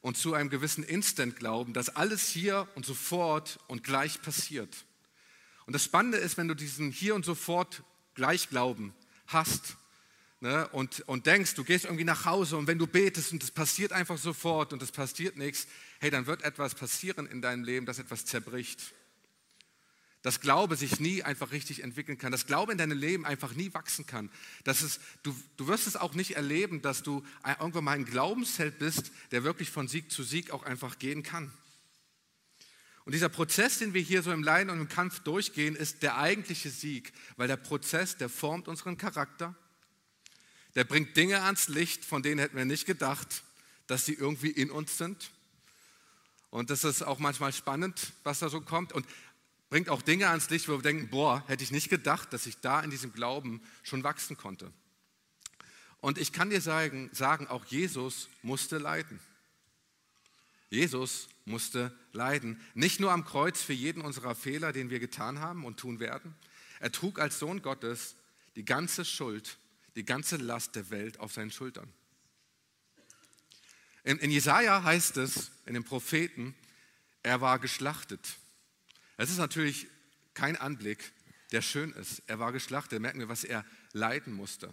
Und 0.00 0.16
zu 0.16 0.34
einem 0.34 0.48
gewissen 0.48 0.84
Instant-Glauben, 0.84 1.72
dass 1.72 1.88
alles 1.88 2.28
hier 2.28 2.68
und 2.74 2.86
sofort 2.86 3.58
und 3.66 3.82
gleich 3.84 4.22
passiert. 4.22 4.84
Und 5.66 5.72
das 5.72 5.84
Spannende 5.84 6.18
ist, 6.18 6.36
wenn 6.36 6.48
du 6.48 6.54
diesen 6.54 6.90
hier 6.90 7.14
und 7.14 7.24
sofort 7.24 7.82
gleich 8.14 8.48
Glauben 8.48 8.94
hast, 9.26 9.76
ne, 10.40 10.68
und, 10.68 11.00
und 11.08 11.26
denkst, 11.26 11.54
du 11.54 11.64
gehst 11.64 11.84
irgendwie 11.84 12.04
nach 12.04 12.24
Hause 12.24 12.56
und 12.56 12.66
wenn 12.66 12.78
du 12.78 12.86
betest 12.86 13.32
und 13.32 13.42
es 13.42 13.50
passiert 13.50 13.92
einfach 13.92 14.18
sofort 14.18 14.72
und 14.72 14.82
es 14.82 14.92
passiert 14.92 15.36
nichts, 15.36 15.66
hey, 16.00 16.10
dann 16.10 16.26
wird 16.26 16.42
etwas 16.42 16.74
passieren 16.74 17.26
in 17.26 17.42
deinem 17.42 17.64
Leben, 17.64 17.86
das 17.86 17.98
etwas 17.98 18.24
zerbricht. 18.24 18.94
Dass 20.22 20.40
Glaube 20.40 20.76
sich 20.76 20.98
nie 20.98 21.22
einfach 21.22 21.52
richtig 21.52 21.84
entwickeln 21.84 22.18
kann, 22.18 22.32
dass 22.32 22.46
Glaube 22.46 22.72
in 22.72 22.78
deinem 22.78 22.98
Leben 22.98 23.24
einfach 23.24 23.54
nie 23.54 23.72
wachsen 23.72 24.04
kann. 24.04 24.30
Dass 24.64 24.82
es, 24.82 24.98
du, 25.22 25.34
du 25.56 25.68
wirst 25.68 25.86
es 25.86 25.96
auch 25.96 26.14
nicht 26.14 26.34
erleben, 26.34 26.82
dass 26.82 27.04
du 27.04 27.24
irgendwann 27.46 27.84
mal 27.84 27.92
ein 27.92 28.04
Glaubensheld 28.04 28.80
bist, 28.80 29.12
der 29.30 29.44
wirklich 29.44 29.70
von 29.70 29.86
Sieg 29.86 30.10
zu 30.10 30.24
Sieg 30.24 30.50
auch 30.50 30.64
einfach 30.64 30.98
gehen 30.98 31.22
kann. 31.22 31.52
Und 33.04 33.12
dieser 33.12 33.30
Prozess, 33.30 33.78
den 33.78 33.94
wir 33.94 34.02
hier 34.02 34.22
so 34.22 34.32
im 34.32 34.42
Leiden 34.42 34.70
und 34.70 34.80
im 34.80 34.88
Kampf 34.88 35.20
durchgehen, 35.20 35.76
ist 35.76 36.02
der 36.02 36.18
eigentliche 36.18 36.68
Sieg, 36.68 37.12
weil 37.36 37.48
der 37.48 37.56
Prozess, 37.56 38.18
der 38.18 38.28
formt 38.28 38.68
unseren 38.68 38.98
Charakter, 38.98 39.54
der 40.74 40.84
bringt 40.84 41.16
Dinge 41.16 41.42
ans 41.42 41.68
Licht, 41.68 42.04
von 42.04 42.22
denen 42.22 42.38
hätten 42.38 42.56
wir 42.56 42.64
nicht 42.64 42.86
gedacht, 42.86 43.42
dass 43.86 44.04
sie 44.04 44.14
irgendwie 44.14 44.50
in 44.50 44.70
uns 44.70 44.98
sind. 44.98 45.30
Und 46.50 46.70
das 46.70 46.84
ist 46.84 47.02
auch 47.02 47.18
manchmal 47.18 47.52
spannend, 47.52 48.12
was 48.22 48.38
da 48.38 48.48
so 48.48 48.60
kommt. 48.60 48.92
Und 48.92 49.06
bringt 49.70 49.88
auch 49.88 50.02
Dinge 50.02 50.28
ans 50.28 50.50
Licht, 50.50 50.68
wo 50.68 50.72
wir 50.72 50.82
denken, 50.82 51.08
boah, 51.10 51.44
hätte 51.46 51.64
ich 51.64 51.70
nicht 51.70 51.90
gedacht, 51.90 52.32
dass 52.32 52.46
ich 52.46 52.58
da 52.58 52.80
in 52.80 52.90
diesem 52.90 53.12
Glauben 53.12 53.60
schon 53.82 54.02
wachsen 54.04 54.36
konnte. 54.36 54.72
Und 56.00 56.16
ich 56.18 56.32
kann 56.32 56.50
dir 56.50 56.60
sagen, 56.60 57.10
sagen 57.12 57.48
auch 57.48 57.64
Jesus 57.66 58.28
musste 58.42 58.78
leiden. 58.78 59.18
Jesus 60.70 61.28
musste 61.44 61.96
leiden. 62.12 62.60
Nicht 62.74 63.00
nur 63.00 63.10
am 63.10 63.24
Kreuz 63.24 63.62
für 63.62 63.72
jeden 63.72 64.02
unserer 64.02 64.34
Fehler, 64.34 64.72
den 64.72 64.90
wir 64.90 65.00
getan 65.00 65.40
haben 65.40 65.64
und 65.64 65.78
tun 65.78 65.98
werden. 65.98 66.34
Er 66.78 66.92
trug 66.92 67.18
als 67.18 67.38
Sohn 67.38 67.62
Gottes 67.62 68.14
die 68.54 68.64
ganze 68.64 69.04
Schuld 69.04 69.56
die 69.98 70.04
ganze 70.04 70.36
Last 70.36 70.76
der 70.76 70.90
Welt 70.90 71.18
auf 71.18 71.32
seinen 71.32 71.50
Schultern. 71.50 71.92
In, 74.04 74.16
in 74.18 74.30
Jesaja 74.30 74.84
heißt 74.84 75.16
es, 75.16 75.50
in 75.66 75.74
den 75.74 75.82
Propheten, 75.82 76.54
er 77.24 77.40
war 77.40 77.58
geschlachtet. 77.58 78.36
Das 79.16 79.28
ist 79.28 79.38
natürlich 79.38 79.88
kein 80.34 80.56
Anblick, 80.56 81.12
der 81.50 81.62
schön 81.62 81.92
ist. 81.94 82.22
Er 82.28 82.38
war 82.38 82.52
geschlachtet. 82.52 83.02
Merken 83.02 83.18
wir, 83.18 83.28
was 83.28 83.42
er 83.42 83.64
leiden 83.92 84.32
musste. 84.32 84.72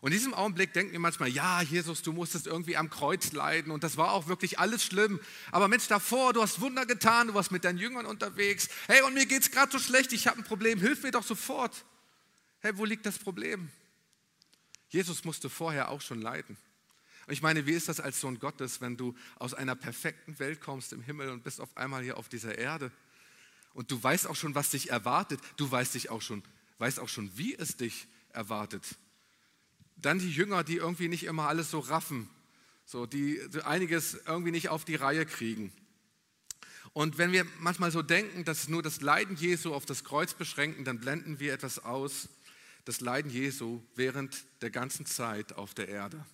Und 0.00 0.10
in 0.10 0.18
diesem 0.18 0.34
Augenblick 0.34 0.72
denken 0.72 0.92
wir 0.92 0.98
manchmal, 0.98 1.28
ja, 1.28 1.62
Jesus, 1.62 2.02
du 2.02 2.12
musstest 2.12 2.48
irgendwie 2.48 2.76
am 2.76 2.90
Kreuz 2.90 3.30
leiden 3.30 3.70
und 3.70 3.84
das 3.84 3.96
war 3.96 4.10
auch 4.10 4.26
wirklich 4.26 4.58
alles 4.58 4.84
schlimm. 4.84 5.20
Aber 5.52 5.68
Mensch, 5.68 5.86
davor, 5.86 6.32
du 6.32 6.42
hast 6.42 6.60
Wunder 6.60 6.86
getan, 6.86 7.28
du 7.28 7.34
warst 7.34 7.52
mit 7.52 7.64
deinen 7.64 7.78
Jüngern 7.78 8.04
unterwegs. 8.04 8.68
Hey, 8.88 9.02
und 9.02 9.14
mir 9.14 9.26
geht 9.26 9.42
es 9.42 9.52
gerade 9.52 9.70
so 9.70 9.78
schlecht, 9.78 10.12
ich 10.12 10.26
habe 10.26 10.38
ein 10.38 10.44
Problem, 10.44 10.80
hilf 10.80 11.04
mir 11.04 11.12
doch 11.12 11.24
sofort. 11.24 11.84
Hey, 12.58 12.76
wo 12.76 12.84
liegt 12.84 13.06
das 13.06 13.18
Problem? 13.18 13.70
Jesus 14.88 15.24
musste 15.24 15.50
vorher 15.50 15.90
auch 15.90 16.00
schon 16.00 16.20
leiden. 16.20 16.56
Und 17.26 17.32
ich 17.32 17.42
meine, 17.42 17.66
wie 17.66 17.72
ist 17.72 17.88
das 17.88 17.98
als 17.98 18.20
Sohn 18.20 18.38
Gottes, 18.38 18.80
wenn 18.80 18.96
du 18.96 19.14
aus 19.38 19.52
einer 19.52 19.74
perfekten 19.74 20.38
Welt 20.38 20.60
kommst 20.60 20.92
im 20.92 21.02
Himmel 21.02 21.30
und 21.30 21.42
bist 21.42 21.60
auf 21.60 21.76
einmal 21.76 22.02
hier 22.02 22.18
auf 22.18 22.28
dieser 22.28 22.56
Erde? 22.56 22.92
Und 23.74 23.90
du 23.90 24.00
weißt 24.00 24.26
auch 24.28 24.36
schon, 24.36 24.54
was 24.54 24.70
dich 24.70 24.90
erwartet. 24.90 25.40
Du 25.56 25.70
weißt, 25.70 25.94
dich 25.94 26.08
auch 26.08 26.22
schon, 26.22 26.42
weißt 26.78 27.00
auch 27.00 27.08
schon, 27.08 27.36
wie 27.36 27.54
es 27.54 27.76
dich 27.76 28.06
erwartet. 28.30 28.84
Dann 29.96 30.18
die 30.18 30.30
Jünger, 30.30 30.62
die 30.62 30.76
irgendwie 30.76 31.08
nicht 31.08 31.24
immer 31.24 31.48
alles 31.48 31.70
so 31.70 31.80
raffen, 31.80 32.30
so 32.84 33.06
die 33.06 33.40
einiges 33.64 34.14
irgendwie 34.26 34.52
nicht 34.52 34.68
auf 34.68 34.84
die 34.84 34.94
Reihe 34.94 35.26
kriegen. 35.26 35.72
Und 36.92 37.18
wenn 37.18 37.32
wir 37.32 37.44
manchmal 37.58 37.90
so 37.90 38.00
denken, 38.00 38.44
dass 38.44 38.68
nur 38.68 38.82
das 38.82 39.00
Leiden 39.00 39.36
Jesu 39.36 39.74
auf 39.74 39.84
das 39.84 40.04
Kreuz 40.04 40.32
beschränken, 40.32 40.84
dann 40.84 41.00
blenden 41.00 41.40
wir 41.40 41.52
etwas 41.52 41.78
aus, 41.80 42.28
das 42.86 43.00
Leiden 43.00 43.30
Jesu 43.30 43.82
während 43.96 44.44
der 44.62 44.70
ganzen 44.70 45.06
Zeit 45.06 45.52
auf 45.52 45.74
der 45.74 45.88
Erde. 45.88 46.24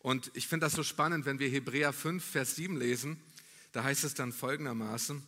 Und 0.00 0.32
ich 0.34 0.48
finde 0.48 0.66
das 0.66 0.72
so 0.72 0.82
spannend, 0.82 1.24
wenn 1.24 1.38
wir 1.38 1.48
Hebräer 1.48 1.92
5, 1.92 2.22
Vers 2.22 2.56
7 2.56 2.76
lesen. 2.76 3.22
Da 3.70 3.84
heißt 3.84 4.02
es 4.02 4.14
dann 4.14 4.32
folgendermaßen, 4.32 5.22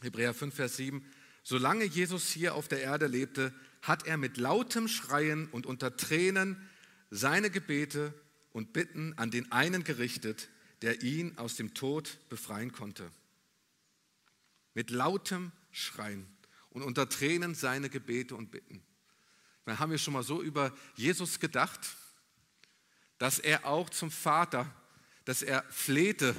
Hebräer 0.00 0.32
5, 0.32 0.54
Vers 0.54 0.78
7, 0.78 1.04
solange 1.42 1.84
Jesus 1.84 2.30
hier 2.30 2.54
auf 2.54 2.68
der 2.68 2.80
Erde 2.80 3.06
lebte, 3.06 3.54
hat 3.82 4.06
er 4.06 4.16
mit 4.16 4.38
lautem 4.38 4.88
Schreien 4.88 5.46
und 5.48 5.66
unter 5.66 5.94
Tränen 5.96 6.56
seine 7.10 7.50
Gebete 7.50 8.14
und 8.52 8.72
Bitten 8.72 9.12
an 9.18 9.30
den 9.30 9.52
einen 9.52 9.84
gerichtet, 9.84 10.48
der 10.80 11.02
ihn 11.02 11.36
aus 11.36 11.56
dem 11.56 11.74
Tod 11.74 12.18
befreien 12.30 12.72
konnte. 12.72 13.10
Mit 14.72 14.90
lautem 14.90 15.52
Schreien 15.70 16.26
und 16.70 16.82
unter 16.82 17.10
Tränen 17.10 17.54
seine 17.54 17.90
Gebete 17.90 18.34
und 18.34 18.50
Bitten. 18.50 18.82
Dann 19.64 19.78
haben 19.78 19.90
wir 19.90 19.98
schon 19.98 20.14
mal 20.14 20.22
so 20.22 20.42
über 20.42 20.72
Jesus 20.94 21.38
gedacht, 21.38 21.80
dass 23.18 23.38
er 23.38 23.66
auch 23.66 23.90
zum 23.90 24.10
Vater, 24.10 24.70
dass 25.24 25.42
er 25.42 25.62
flehte, 25.70 26.34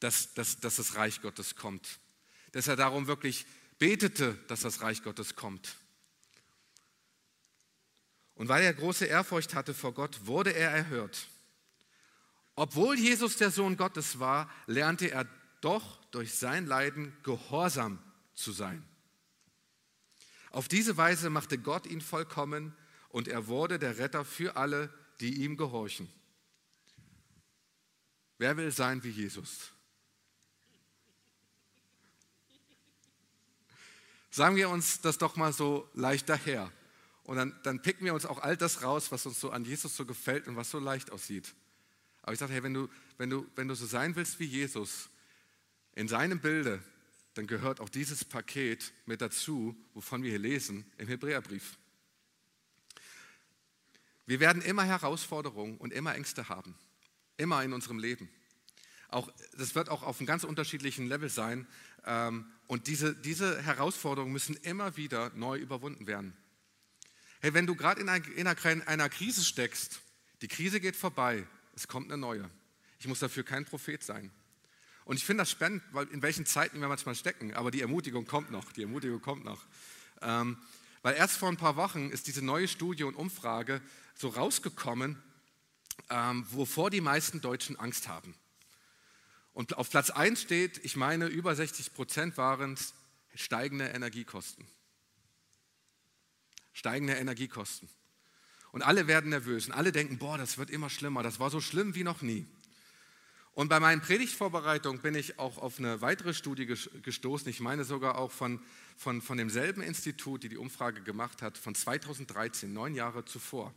dass, 0.00 0.34
dass, 0.34 0.60
dass 0.60 0.76
das 0.76 0.96
Reich 0.96 1.22
Gottes 1.22 1.56
kommt. 1.56 1.98
Dass 2.52 2.68
er 2.68 2.76
darum 2.76 3.06
wirklich 3.06 3.46
betete, 3.78 4.34
dass 4.48 4.60
das 4.60 4.82
Reich 4.82 5.02
Gottes 5.02 5.34
kommt. 5.34 5.76
Und 8.34 8.48
weil 8.48 8.62
er 8.62 8.74
große 8.74 9.06
Ehrfurcht 9.06 9.54
hatte 9.54 9.74
vor 9.74 9.92
Gott, 9.94 10.26
wurde 10.26 10.54
er 10.54 10.70
erhört. 10.70 11.26
Obwohl 12.54 12.98
Jesus 12.98 13.36
der 13.36 13.50
Sohn 13.50 13.76
Gottes 13.76 14.18
war, 14.20 14.50
lernte 14.66 15.10
er 15.10 15.26
doch 15.60 16.04
durch 16.10 16.34
sein 16.34 16.66
Leiden 16.66 17.16
gehorsam 17.22 17.98
zu 18.34 18.52
sein. 18.52 18.84
Auf 20.50 20.68
diese 20.68 20.96
Weise 20.96 21.30
machte 21.30 21.58
Gott 21.58 21.86
ihn 21.86 22.00
vollkommen 22.00 22.74
und 23.10 23.28
er 23.28 23.46
wurde 23.46 23.78
der 23.78 23.98
Retter 23.98 24.24
für 24.24 24.56
alle, 24.56 24.92
die 25.20 25.42
ihm 25.42 25.56
gehorchen. 25.56 26.08
Wer 28.38 28.56
will 28.56 28.70
sein 28.70 29.02
wie 29.02 29.10
Jesus? 29.10 29.72
Sagen 34.30 34.56
wir 34.56 34.68
uns 34.68 35.00
das 35.00 35.18
doch 35.18 35.36
mal 35.36 35.52
so 35.52 35.88
leicht 35.94 36.28
daher. 36.28 36.70
Und 37.24 37.36
dann, 37.36 37.54
dann 37.62 37.82
picken 37.82 38.04
wir 38.04 38.14
uns 38.14 38.24
auch 38.24 38.38
all 38.38 38.56
das 38.56 38.82
raus, 38.82 39.10
was 39.10 39.26
uns 39.26 39.40
so 39.40 39.50
an 39.50 39.64
Jesus 39.64 39.96
so 39.96 40.06
gefällt 40.06 40.46
und 40.46 40.56
was 40.56 40.70
so 40.70 40.78
leicht 40.78 41.10
aussieht. 41.10 41.54
Aber 42.22 42.32
ich 42.32 42.38
sage, 42.38 42.52
hey, 42.52 42.62
wenn 42.62 42.74
du, 42.74 42.88
wenn, 43.16 43.30
du, 43.30 43.46
wenn 43.56 43.68
du 43.68 43.74
so 43.74 43.86
sein 43.86 44.14
willst 44.16 44.38
wie 44.38 44.44
Jesus, 44.44 45.10
in 45.94 46.08
seinem 46.08 46.40
Bilde, 46.40 46.82
dann 47.38 47.46
gehört 47.46 47.78
auch 47.78 47.88
dieses 47.88 48.24
Paket 48.24 48.92
mit 49.06 49.20
dazu, 49.20 49.76
wovon 49.94 50.24
wir 50.24 50.30
hier 50.30 50.40
lesen 50.40 50.84
im 50.98 51.06
Hebräerbrief. 51.06 51.78
Wir 54.26 54.40
werden 54.40 54.60
immer 54.60 54.82
Herausforderungen 54.82 55.78
und 55.78 55.92
immer 55.92 56.16
Ängste 56.16 56.48
haben, 56.48 56.74
immer 57.36 57.62
in 57.62 57.72
unserem 57.72 58.00
Leben. 58.00 58.28
Auch, 59.08 59.32
das 59.56 59.76
wird 59.76 59.88
auch 59.88 60.02
auf 60.02 60.18
einem 60.18 60.26
ganz 60.26 60.42
unterschiedlichen 60.42 61.06
Level 61.06 61.28
sein. 61.28 61.68
Ähm, 62.04 62.50
und 62.66 62.88
diese, 62.88 63.14
diese 63.14 63.62
Herausforderungen 63.62 64.32
müssen 64.32 64.56
immer 64.56 64.96
wieder 64.96 65.30
neu 65.36 65.58
überwunden 65.58 66.08
werden. 66.08 66.36
Hey, 67.40 67.54
wenn 67.54 67.68
du 67.68 67.76
gerade 67.76 68.00
in, 68.00 68.08
in 68.34 68.46
einer 68.48 69.08
Krise 69.08 69.44
steckst, 69.44 70.00
die 70.42 70.48
Krise 70.48 70.80
geht 70.80 70.96
vorbei, 70.96 71.46
es 71.76 71.86
kommt 71.86 72.10
eine 72.10 72.20
neue. 72.20 72.50
Ich 72.98 73.06
muss 73.06 73.20
dafür 73.20 73.44
kein 73.44 73.64
Prophet 73.64 74.02
sein. 74.02 74.32
Und 75.08 75.16
ich 75.16 75.24
finde 75.24 75.40
das 75.40 75.50
spannend, 75.50 75.82
weil 75.90 76.06
in 76.08 76.22
welchen 76.22 76.44
Zeiten 76.44 76.80
wir 76.80 76.86
manchmal 76.86 77.16
stecken, 77.16 77.54
aber 77.54 77.70
die 77.72 77.80
Ermutigung 77.80 78.26
kommt 78.26 78.50
noch, 78.52 78.70
die 78.72 78.82
Ermutigung 78.82 79.20
kommt 79.20 79.44
noch. 79.44 79.64
Ähm, 80.20 80.56
weil 81.02 81.16
erst 81.16 81.38
vor 81.38 81.48
ein 81.48 81.56
paar 81.56 81.74
Wochen 81.74 82.10
ist 82.10 82.26
diese 82.26 82.44
neue 82.44 82.68
Studie 82.68 83.04
und 83.04 83.14
Umfrage 83.14 83.80
so 84.14 84.28
rausgekommen, 84.28 85.20
ähm, 86.10 86.46
wovor 86.50 86.90
die 86.90 87.00
meisten 87.00 87.40
Deutschen 87.40 87.76
Angst 87.78 88.06
haben. 88.06 88.34
Und 89.52 89.76
auf 89.78 89.90
Platz 89.90 90.10
1 90.10 90.40
steht, 90.40 90.84
ich 90.84 90.94
meine, 90.94 91.26
über 91.26 91.56
60 91.56 91.94
Prozent 91.94 92.36
waren 92.36 92.78
steigende 93.34 93.88
Energiekosten 93.88 94.68
steigende 96.78 97.14
Energiekosten. 97.14 97.88
Und 98.70 98.82
alle 98.82 99.06
werden 99.08 99.30
nervös 99.30 99.66
und 99.66 99.72
alle 99.72 99.90
denken, 99.90 100.18
boah, 100.18 100.38
das 100.38 100.58
wird 100.58 100.70
immer 100.70 100.90
schlimmer, 100.90 101.22
das 101.22 101.40
war 101.40 101.50
so 101.50 101.60
schlimm 101.60 101.94
wie 101.94 102.04
noch 102.04 102.22
nie. 102.22 102.46
Und 103.58 103.66
bei 103.66 103.80
meinen 103.80 104.00
Predigtvorbereitungen 104.00 105.02
bin 105.02 105.16
ich 105.16 105.40
auch 105.40 105.58
auf 105.58 105.80
eine 105.80 106.00
weitere 106.00 106.32
Studie 106.32 106.64
gestoßen, 106.64 107.48
ich 107.48 107.58
meine 107.58 107.82
sogar 107.82 108.16
auch 108.16 108.30
von, 108.30 108.62
von, 108.96 109.20
von 109.20 109.36
demselben 109.36 109.82
Institut, 109.82 110.44
die 110.44 110.48
die 110.48 110.58
Umfrage 110.58 111.02
gemacht 111.02 111.42
hat, 111.42 111.58
von 111.58 111.74
2013, 111.74 112.72
neun 112.72 112.94
Jahre 112.94 113.24
zuvor. 113.24 113.74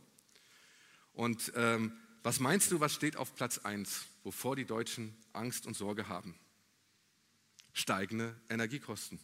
Und 1.14 1.52
ähm, 1.56 1.96
was 2.22 2.38
meinst 2.38 2.70
du, 2.70 2.78
was 2.78 2.94
steht 2.94 3.16
auf 3.16 3.34
Platz 3.34 3.58
1, 3.58 4.04
wovor 4.22 4.54
die 4.54 4.66
Deutschen 4.66 5.16
Angst 5.32 5.66
und 5.66 5.76
Sorge 5.76 6.06
haben? 6.06 6.38
Steigende 7.72 8.40
Energiekosten. 8.48 9.18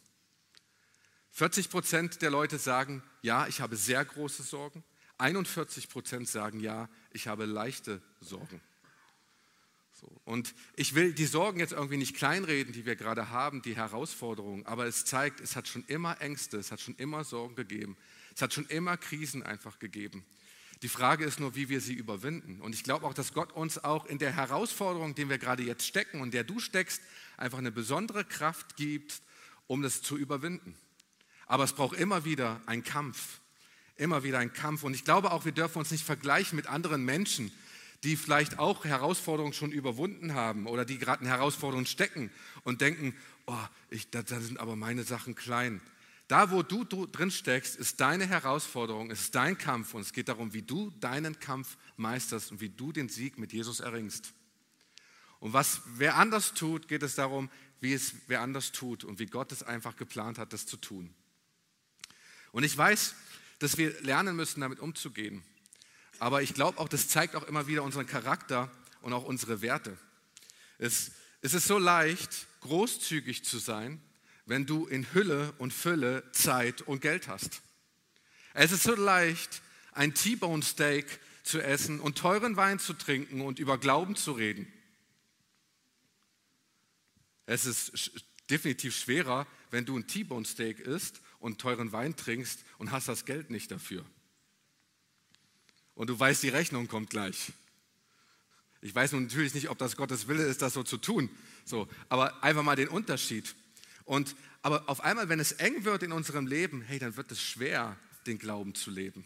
40 1.31 1.69
Prozent 1.69 2.21
der 2.21 2.31
Leute 2.31 2.57
sagen, 2.57 3.01
ja, 3.21 3.47
ich 3.47 3.61
habe 3.61 3.77
sehr 3.77 4.03
große 4.03 4.43
Sorgen. 4.43 4.83
41 5.19 5.87
Prozent 5.87 6.27
sagen, 6.27 6.59
ja, 6.59 6.89
ich 7.11 7.29
habe 7.29 7.45
leichte 7.45 8.01
Sorgen. 8.19 8.59
So. 9.99 10.07
Und 10.23 10.53
ich 10.77 10.95
will 10.95 11.11
die 11.11 11.25
Sorgen 11.25 11.59
jetzt 11.59 11.73
irgendwie 11.73 11.97
nicht 11.97 12.15
kleinreden, 12.15 12.71
die 12.71 12.85
wir 12.85 12.95
gerade 12.95 13.31
haben, 13.31 13.61
die 13.61 13.75
Herausforderungen, 13.75 14.65
aber 14.65 14.85
es 14.85 15.03
zeigt, 15.03 15.41
es 15.41 15.57
hat 15.57 15.67
schon 15.67 15.83
immer 15.87 16.21
Ängste, 16.21 16.57
es 16.57 16.71
hat 16.71 16.79
schon 16.79 16.95
immer 16.95 17.25
Sorgen 17.25 17.55
gegeben, 17.55 17.97
es 18.33 18.41
hat 18.41 18.53
schon 18.53 18.65
immer 18.67 18.95
Krisen 18.95 19.43
einfach 19.43 19.77
gegeben. 19.77 20.25
Die 20.81 20.87
Frage 20.87 21.25
ist 21.25 21.41
nur, 21.41 21.55
wie 21.55 21.67
wir 21.67 21.81
sie 21.81 21.93
überwinden. 21.93 22.61
Und 22.61 22.73
ich 22.73 22.85
glaube 22.85 23.05
auch, 23.05 23.13
dass 23.13 23.33
Gott 23.33 23.51
uns 23.51 23.83
auch 23.83 24.05
in 24.05 24.17
der 24.17 24.31
Herausforderung, 24.31 25.13
der 25.13 25.27
wir 25.27 25.37
gerade 25.37 25.63
jetzt 25.63 25.85
stecken 25.85 26.21
und 26.21 26.33
der 26.33 26.45
du 26.45 26.59
steckst, 26.59 27.01
einfach 27.35 27.57
eine 27.57 27.71
besondere 27.71 28.23
Kraft 28.23 28.77
gibt, 28.77 29.21
um 29.67 29.81
das 29.81 30.01
zu 30.01 30.17
überwinden. 30.17 30.77
Aber 31.47 31.65
es 31.65 31.73
braucht 31.73 31.99
immer 31.99 32.23
wieder 32.23 32.61
einen 32.65 32.85
Kampf. 32.85 33.41
Immer 33.97 34.23
wieder 34.23 34.39
einen 34.39 34.53
Kampf. 34.53 34.83
Und 34.83 34.93
ich 34.93 35.03
glaube 35.03 35.33
auch, 35.33 35.43
wir 35.43 35.51
dürfen 35.51 35.79
uns 35.79 35.91
nicht 35.91 36.05
vergleichen 36.05 36.55
mit 36.55 36.67
anderen 36.67 37.03
Menschen, 37.03 37.51
die 38.03 38.15
vielleicht 38.15 38.59
auch 38.59 38.85
Herausforderungen 38.85 39.53
schon 39.53 39.71
überwunden 39.71 40.33
haben 40.33 40.67
oder 40.67 40.85
die 40.85 40.97
gerade 40.97 41.23
in 41.23 41.29
Herausforderungen 41.29 41.85
stecken 41.85 42.31
und 42.63 42.81
denken, 42.81 43.15
oh, 43.45 43.65
ich, 43.89 44.09
da, 44.09 44.21
da 44.21 44.39
sind 44.39 44.59
aber 44.59 44.75
meine 44.75 45.03
Sachen 45.03 45.35
klein. 45.35 45.81
Da, 46.27 46.51
wo 46.51 46.61
du, 46.61 46.83
du 46.83 47.07
drin 47.07 47.31
steckst, 47.31 47.75
ist 47.75 47.99
deine 47.99 48.27
Herausforderung, 48.27 49.09
ist 49.09 49.33
dein 49.33 49.57
Kampf 49.57 49.95
und 49.95 50.01
es 50.01 50.13
geht 50.13 50.29
darum, 50.29 50.53
wie 50.53 50.61
du 50.61 50.91
deinen 50.99 51.39
Kampf 51.39 51.75
meisterst 51.97 52.51
und 52.51 52.61
wie 52.61 52.69
du 52.69 52.91
den 52.91 53.09
Sieg 53.09 53.37
mit 53.37 53.51
Jesus 53.51 53.79
erringst. 53.79 54.33
Und 55.39 55.53
was 55.53 55.81
wer 55.95 56.17
anders 56.17 56.53
tut, 56.53 56.87
geht 56.87 57.01
es 57.01 57.15
darum, 57.15 57.49
wie 57.81 57.93
es 57.93 58.13
wer 58.27 58.41
anders 58.41 58.71
tut 58.71 59.03
und 59.03 59.19
wie 59.19 59.25
Gott 59.25 59.51
es 59.51 59.63
einfach 59.63 59.95
geplant 59.95 60.37
hat, 60.37 60.53
das 60.53 60.65
zu 60.65 60.77
tun. 60.77 61.13
Und 62.51 62.63
ich 62.63 62.77
weiß, 62.77 63.15
dass 63.59 63.77
wir 63.77 63.99
lernen 64.01 64.35
müssen, 64.35 64.61
damit 64.61 64.79
umzugehen. 64.79 65.43
Aber 66.19 66.41
ich 66.41 66.53
glaube 66.53 66.77
auch, 66.79 66.89
das 66.89 67.07
zeigt 67.07 67.35
auch 67.35 67.43
immer 67.43 67.67
wieder 67.67 67.83
unseren 67.83 68.05
Charakter 68.05 68.71
und 69.01 69.13
auch 69.13 69.23
unsere 69.23 69.61
Werte. 69.61 69.97
Es, 70.77 71.11
es 71.41 71.53
ist 71.53 71.67
so 71.67 71.77
leicht, 71.77 72.47
großzügig 72.61 73.43
zu 73.45 73.57
sein, 73.57 74.01
wenn 74.45 74.65
du 74.65 74.85
in 74.87 75.13
Hülle 75.13 75.53
und 75.57 75.73
Fülle 75.73 76.29
Zeit 76.31 76.81
und 76.81 77.01
Geld 77.01 77.27
hast. 77.27 77.61
Es 78.53 78.71
ist 78.71 78.83
so 78.83 78.95
leicht, 78.95 79.61
ein 79.93 80.13
T-Bone 80.13 80.63
Steak 80.63 81.19
zu 81.43 81.61
essen 81.61 81.99
und 81.99 82.17
teuren 82.17 82.57
Wein 82.57 82.79
zu 82.79 82.93
trinken 82.93 83.41
und 83.41 83.59
über 83.59 83.77
Glauben 83.77 84.15
zu 84.15 84.33
reden. 84.33 84.71
Es 87.45 87.65
ist 87.65 88.11
definitiv 88.49 88.95
schwerer, 88.95 89.47
wenn 89.71 89.85
du 89.85 89.97
ein 89.97 90.07
T-Bone 90.07 90.45
Steak 90.45 90.79
isst 90.79 91.21
und 91.39 91.59
teuren 91.59 91.91
Wein 91.91 92.15
trinkst 92.15 92.63
und 92.77 92.91
hast 92.91 93.07
das 93.07 93.25
Geld 93.25 93.49
nicht 93.49 93.71
dafür. 93.71 94.05
Und 95.99 96.09
du 96.09 96.17
weißt, 96.17 96.41
die 96.43 96.47
Rechnung 96.47 96.87
kommt 96.87 97.09
gleich. 97.09 97.51
Ich 98.79 98.95
weiß 98.95 99.11
nun 99.11 99.23
natürlich 99.23 99.53
nicht, 99.53 99.69
ob 99.69 99.77
das 99.79 99.97
Gottes 99.97 100.29
Wille 100.29 100.43
ist, 100.45 100.61
das 100.61 100.71
so 100.71 100.81
zu 100.81 100.95
tun. 100.95 101.29
So, 101.65 101.89
aber 102.07 102.41
einfach 102.41 102.63
mal 102.63 102.77
den 102.77 102.87
Unterschied. 102.87 103.53
Und 104.05 104.37
aber 104.61 104.87
auf 104.87 105.01
einmal, 105.01 105.27
wenn 105.27 105.41
es 105.41 105.51
eng 105.51 105.83
wird 105.83 106.03
in 106.03 106.13
unserem 106.13 106.47
Leben, 106.47 106.83
hey, 106.83 106.99
dann 106.99 107.17
wird 107.17 107.33
es 107.33 107.41
schwer, 107.41 107.97
den 108.27 108.39
Glauben 108.39 108.75
zu 108.75 108.91
leben. 108.91 109.25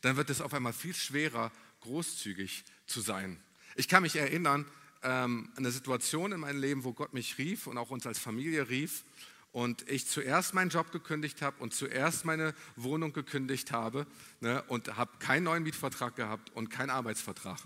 Dann 0.00 0.16
wird 0.16 0.28
es 0.28 0.40
auf 0.40 0.52
einmal 0.54 0.72
viel 0.72 0.92
schwerer, 0.92 1.52
großzügig 1.82 2.64
zu 2.88 3.00
sein. 3.00 3.40
Ich 3.76 3.86
kann 3.86 4.02
mich 4.02 4.16
erinnern 4.16 4.66
ähm, 5.04 5.52
an 5.52 5.58
eine 5.58 5.70
Situation 5.70 6.32
in 6.32 6.40
meinem 6.40 6.60
Leben, 6.60 6.82
wo 6.82 6.94
Gott 6.94 7.14
mich 7.14 7.38
rief 7.38 7.68
und 7.68 7.78
auch 7.78 7.90
uns 7.90 8.08
als 8.08 8.18
Familie 8.18 8.68
rief 8.68 9.04
und 9.52 9.88
ich 9.88 10.06
zuerst 10.06 10.54
meinen 10.54 10.70
Job 10.70 10.92
gekündigt 10.92 11.42
habe 11.42 11.62
und 11.62 11.74
zuerst 11.74 12.24
meine 12.24 12.54
Wohnung 12.76 13.12
gekündigt 13.12 13.72
habe 13.72 14.06
ne, 14.40 14.62
und 14.68 14.96
habe 14.96 15.10
keinen 15.18 15.44
neuen 15.44 15.62
Mietvertrag 15.62 16.16
gehabt 16.16 16.50
und 16.54 16.68
keinen 16.68 16.90
Arbeitsvertrag. 16.90 17.58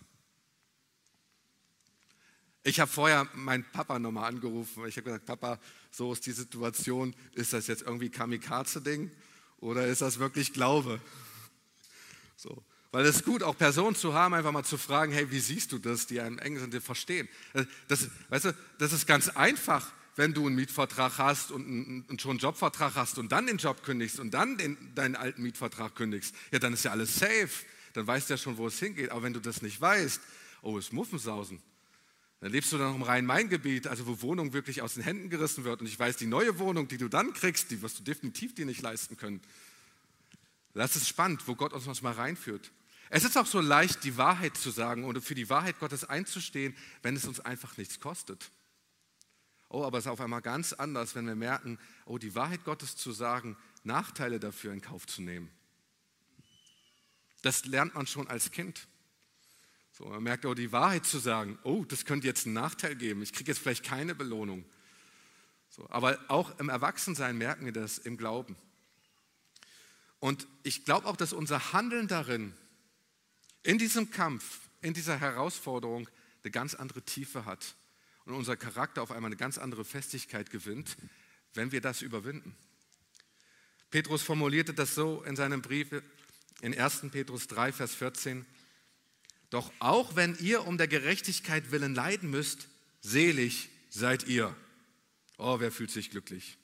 Ich 2.65 2.79
habe 2.79 2.91
vorher 2.91 3.27
meinen 3.35 3.65
Papa 3.65 3.99
nochmal 3.99 4.29
angerufen. 4.29 4.87
Ich 4.87 4.97
habe 4.97 5.07
gesagt, 5.07 5.27
Papa, 5.27 5.59
so 5.91 6.13
ist 6.13 6.25
die 6.27 6.33
Situation. 6.33 7.15
Ist 7.35 7.53
das 7.53 7.67
jetzt 7.67 7.83
irgendwie 7.83 8.09
Kamikaze-Ding 8.09 9.11
oder 9.59 9.87
ist 9.87 10.01
das 10.01 10.21
wirklich 10.21 10.53
Glaube? 10.53 11.01
So. 12.37 12.63
Weil 12.93 13.07
es 13.07 13.17
ist 13.17 13.25
gut, 13.25 13.43
auch 13.43 13.57
Personen 13.57 13.97
zu 13.97 14.15
haben, 14.15 14.35
einfach 14.35 14.53
mal 14.53 14.65
zu 14.65 14.77
fragen, 14.77 15.13
hey, 15.13 15.31
wie 15.31 15.41
siehst 15.41 15.73
du 15.73 15.79
das, 15.79 16.07
die 16.07 16.21
einem 16.21 16.39
eng 16.39 16.59
sind, 16.59 16.75
die 16.75 16.81
verstehen. 16.81 17.29
Das, 17.89 18.09
weißt 18.29 18.45
du, 18.45 18.57
das 18.79 18.93
ist 18.93 19.07
ganz 19.07 19.31
einfach 19.31 19.91
wenn 20.17 20.35
du 20.35 20.47
einen 20.47 20.57
Mietvertrag 20.57 21.19
hast 21.19 21.51
und, 21.51 22.05
und 22.09 22.21
schon 22.21 22.33
einen 22.33 22.41
Jobvertrag 22.41 22.95
hast 22.95 23.19
und 23.19 23.33
dann 23.33 23.47
den 23.47 23.57
Job 23.57 23.83
kündigst 23.83 24.21
und 24.21 24.33
dann 24.33 24.59
den, 24.59 24.77
deinen 24.95 25.17
alten 25.17 25.43
Mietvertrag 25.43 25.95
kündigst, 25.95 26.35
ja, 26.51 26.59
dann 26.59 26.75
ist 26.75 26.85
ja 26.85 26.91
alles 26.91 27.15
safe. 27.15 27.51
Dann 27.95 28.07
weißt 28.07 28.29
du 28.29 28.35
ja 28.35 28.39
schon, 28.39 28.57
wo 28.57 28.67
es 28.67 28.79
hingeht. 28.79 29.11
Aber 29.11 29.23
wenn 29.23 29.33
du 29.33 29.41
das 29.41 29.63
nicht 29.63 29.81
weißt, 29.81 30.21
oh, 30.63 30.79
ist 30.79 30.93
Muffensausen. 30.93 31.63
Dann 32.41 32.51
lebst 32.51 32.73
du 32.73 32.79
dann 32.79 32.89
noch 32.89 32.97
im 32.97 33.03
Rhein-Main-Gebiet, 33.03 33.87
also 33.87 34.07
wo 34.07 34.21
Wohnung 34.21 34.53
wirklich 34.53 34.83
aus 34.83 34.95
den 34.95 35.03
Händen 35.03 35.31
gerissen 35.31 35.65
wird. 35.65 35.81
Und 35.81 35.87
ich 35.87 35.99
weiß, 35.99 36.17
die 36.17 36.27
neue 36.27 36.59
Wohnung, 36.59 36.89
die 36.89 36.99
du 36.99 37.09
dann 37.09 37.33
kriegst, 37.33 37.71
die 37.71 37.83
wirst 37.83 38.01
du 38.01 38.03
definitiv 38.03 38.55
dir 38.55 38.67
nicht 38.67 38.83
leisten 38.83 39.17
können. 39.17 39.41
Das 40.75 40.97
ist 40.97 41.09
spannend, 41.09 41.47
wo 41.47 41.55
Gott 41.55 41.73
uns 41.73 41.87
manchmal 41.87 42.15
reinführt. 42.15 42.73
Es 43.11 43.25
ist 43.25 43.37
auch 43.37 43.47
so 43.47 43.61
leicht, 43.61 44.05
die 44.05 44.17
Wahrheit 44.17 44.57
zu 44.57 44.71
sagen 44.71 45.05
oder 45.05 45.21
für 45.21 45.35
die 45.35 45.51
Wahrheit 45.51 45.79
Gottes 45.79 46.05
einzustehen, 46.05 46.75
wenn 47.03 47.15
es 47.15 47.27
uns 47.27 47.41
einfach 47.41 47.77
nichts 47.77 48.01
kostet. 48.01 48.51
Oh, 49.75 49.85
aber 49.85 49.97
es 49.97 50.05
ist 50.05 50.11
auf 50.11 50.21
einmal 50.21 50.43
ganz 50.43 50.75
anders, 50.75 51.15
wenn 51.15 51.27
wir 51.27 51.35
merken, 51.35 51.79
oh, 52.05 52.19
die 52.19 52.35
Wahrheit 52.35 52.63
Gottes 52.63 52.95
zu 52.95 53.11
sagen, 53.11 53.57
Nachteile 53.85 54.39
dafür 54.39 54.71
in 54.71 54.83
Kauf 54.83 55.07
zu 55.07 55.23
nehmen. 55.23 55.51
Das 57.41 57.65
lernt 57.65 57.95
man 57.95 58.07
schon 58.07 58.29
als 58.29 58.51
Kind. 58.51 58.87
So, 59.93 60.05
man 60.05 60.23
merkt 60.23 60.45
auch 60.45 60.53
die 60.53 60.73
Wahrheit 60.73 61.07
zu 61.07 61.19
sagen, 61.19 61.59
oh, 61.63 61.87
das 61.87 62.05
könnte 62.05 62.27
jetzt 62.27 62.45
einen 62.45 62.55
Nachteil 62.55 62.97
geben, 62.97 63.23
ich 63.23 63.33
kriege 63.33 63.51
jetzt 63.51 63.61
vielleicht 63.61 63.83
keine 63.83 64.15
Belohnung. 64.15 64.67
So, 65.71 65.89
aber 65.89 66.19
auch 66.29 66.59
im 66.59 66.69
Erwachsensein 66.69 67.39
merken 67.39 67.65
wir 67.65 67.73
das 67.73 67.97
im 67.97 68.19
Glauben. 68.19 68.57
Und 70.21 70.47
ich 70.65 70.85
glaube 70.85 71.07
auch, 71.07 71.17
dass 71.17 71.33
unser 71.33 71.73
Handeln 71.73 72.09
darin 72.09 72.53
in 73.63 73.79
diesem 73.79 74.11
Kampf, 74.11 74.69
in 74.83 74.93
dieser 74.93 75.19
Herausforderung 75.19 76.11
eine 76.43 76.51
ganz 76.51 76.75
andere 76.75 77.01
Tiefe 77.01 77.47
hat 77.47 77.75
und 78.25 78.35
unser 78.35 78.57
Charakter 78.57 79.03
auf 79.03 79.11
einmal 79.11 79.29
eine 79.29 79.37
ganz 79.37 79.59
andere 79.59 79.85
Festigkeit 79.85 80.51
gewinnt, 80.51 80.97
wenn 81.55 81.73
wir 81.73 81.81
das 81.81 82.03
überwinden. 82.03 82.57
Petrus 83.91 84.23
formulierte 84.23 84.73
das 84.73 84.95
so 84.95 85.23
in 85.23 85.37
seinem 85.37 85.61
Brief 85.61 85.89
in 86.63 86.79
1. 86.79 87.11
Petrus 87.11 87.47
3, 87.47 87.73
Vers 87.73 87.95
14. 87.95 88.47
Doch 89.51 89.71
auch 89.81 90.17
wenn 90.17 90.37
ihr 90.39 90.67
um 90.67 90.79
der 90.79 90.89
Gerechtigkeit 90.89 91.71
willen 91.73 91.95
leiden 91.95 92.31
müsst, 92.31 92.69
selig 93.03 93.69
seid 93.91 94.27
ihr. 94.27 94.57
Oh, 95.37 95.61
wer 95.61 95.71
fühlt 95.71 95.91
sich 95.91 96.11
glücklich? 96.11 96.57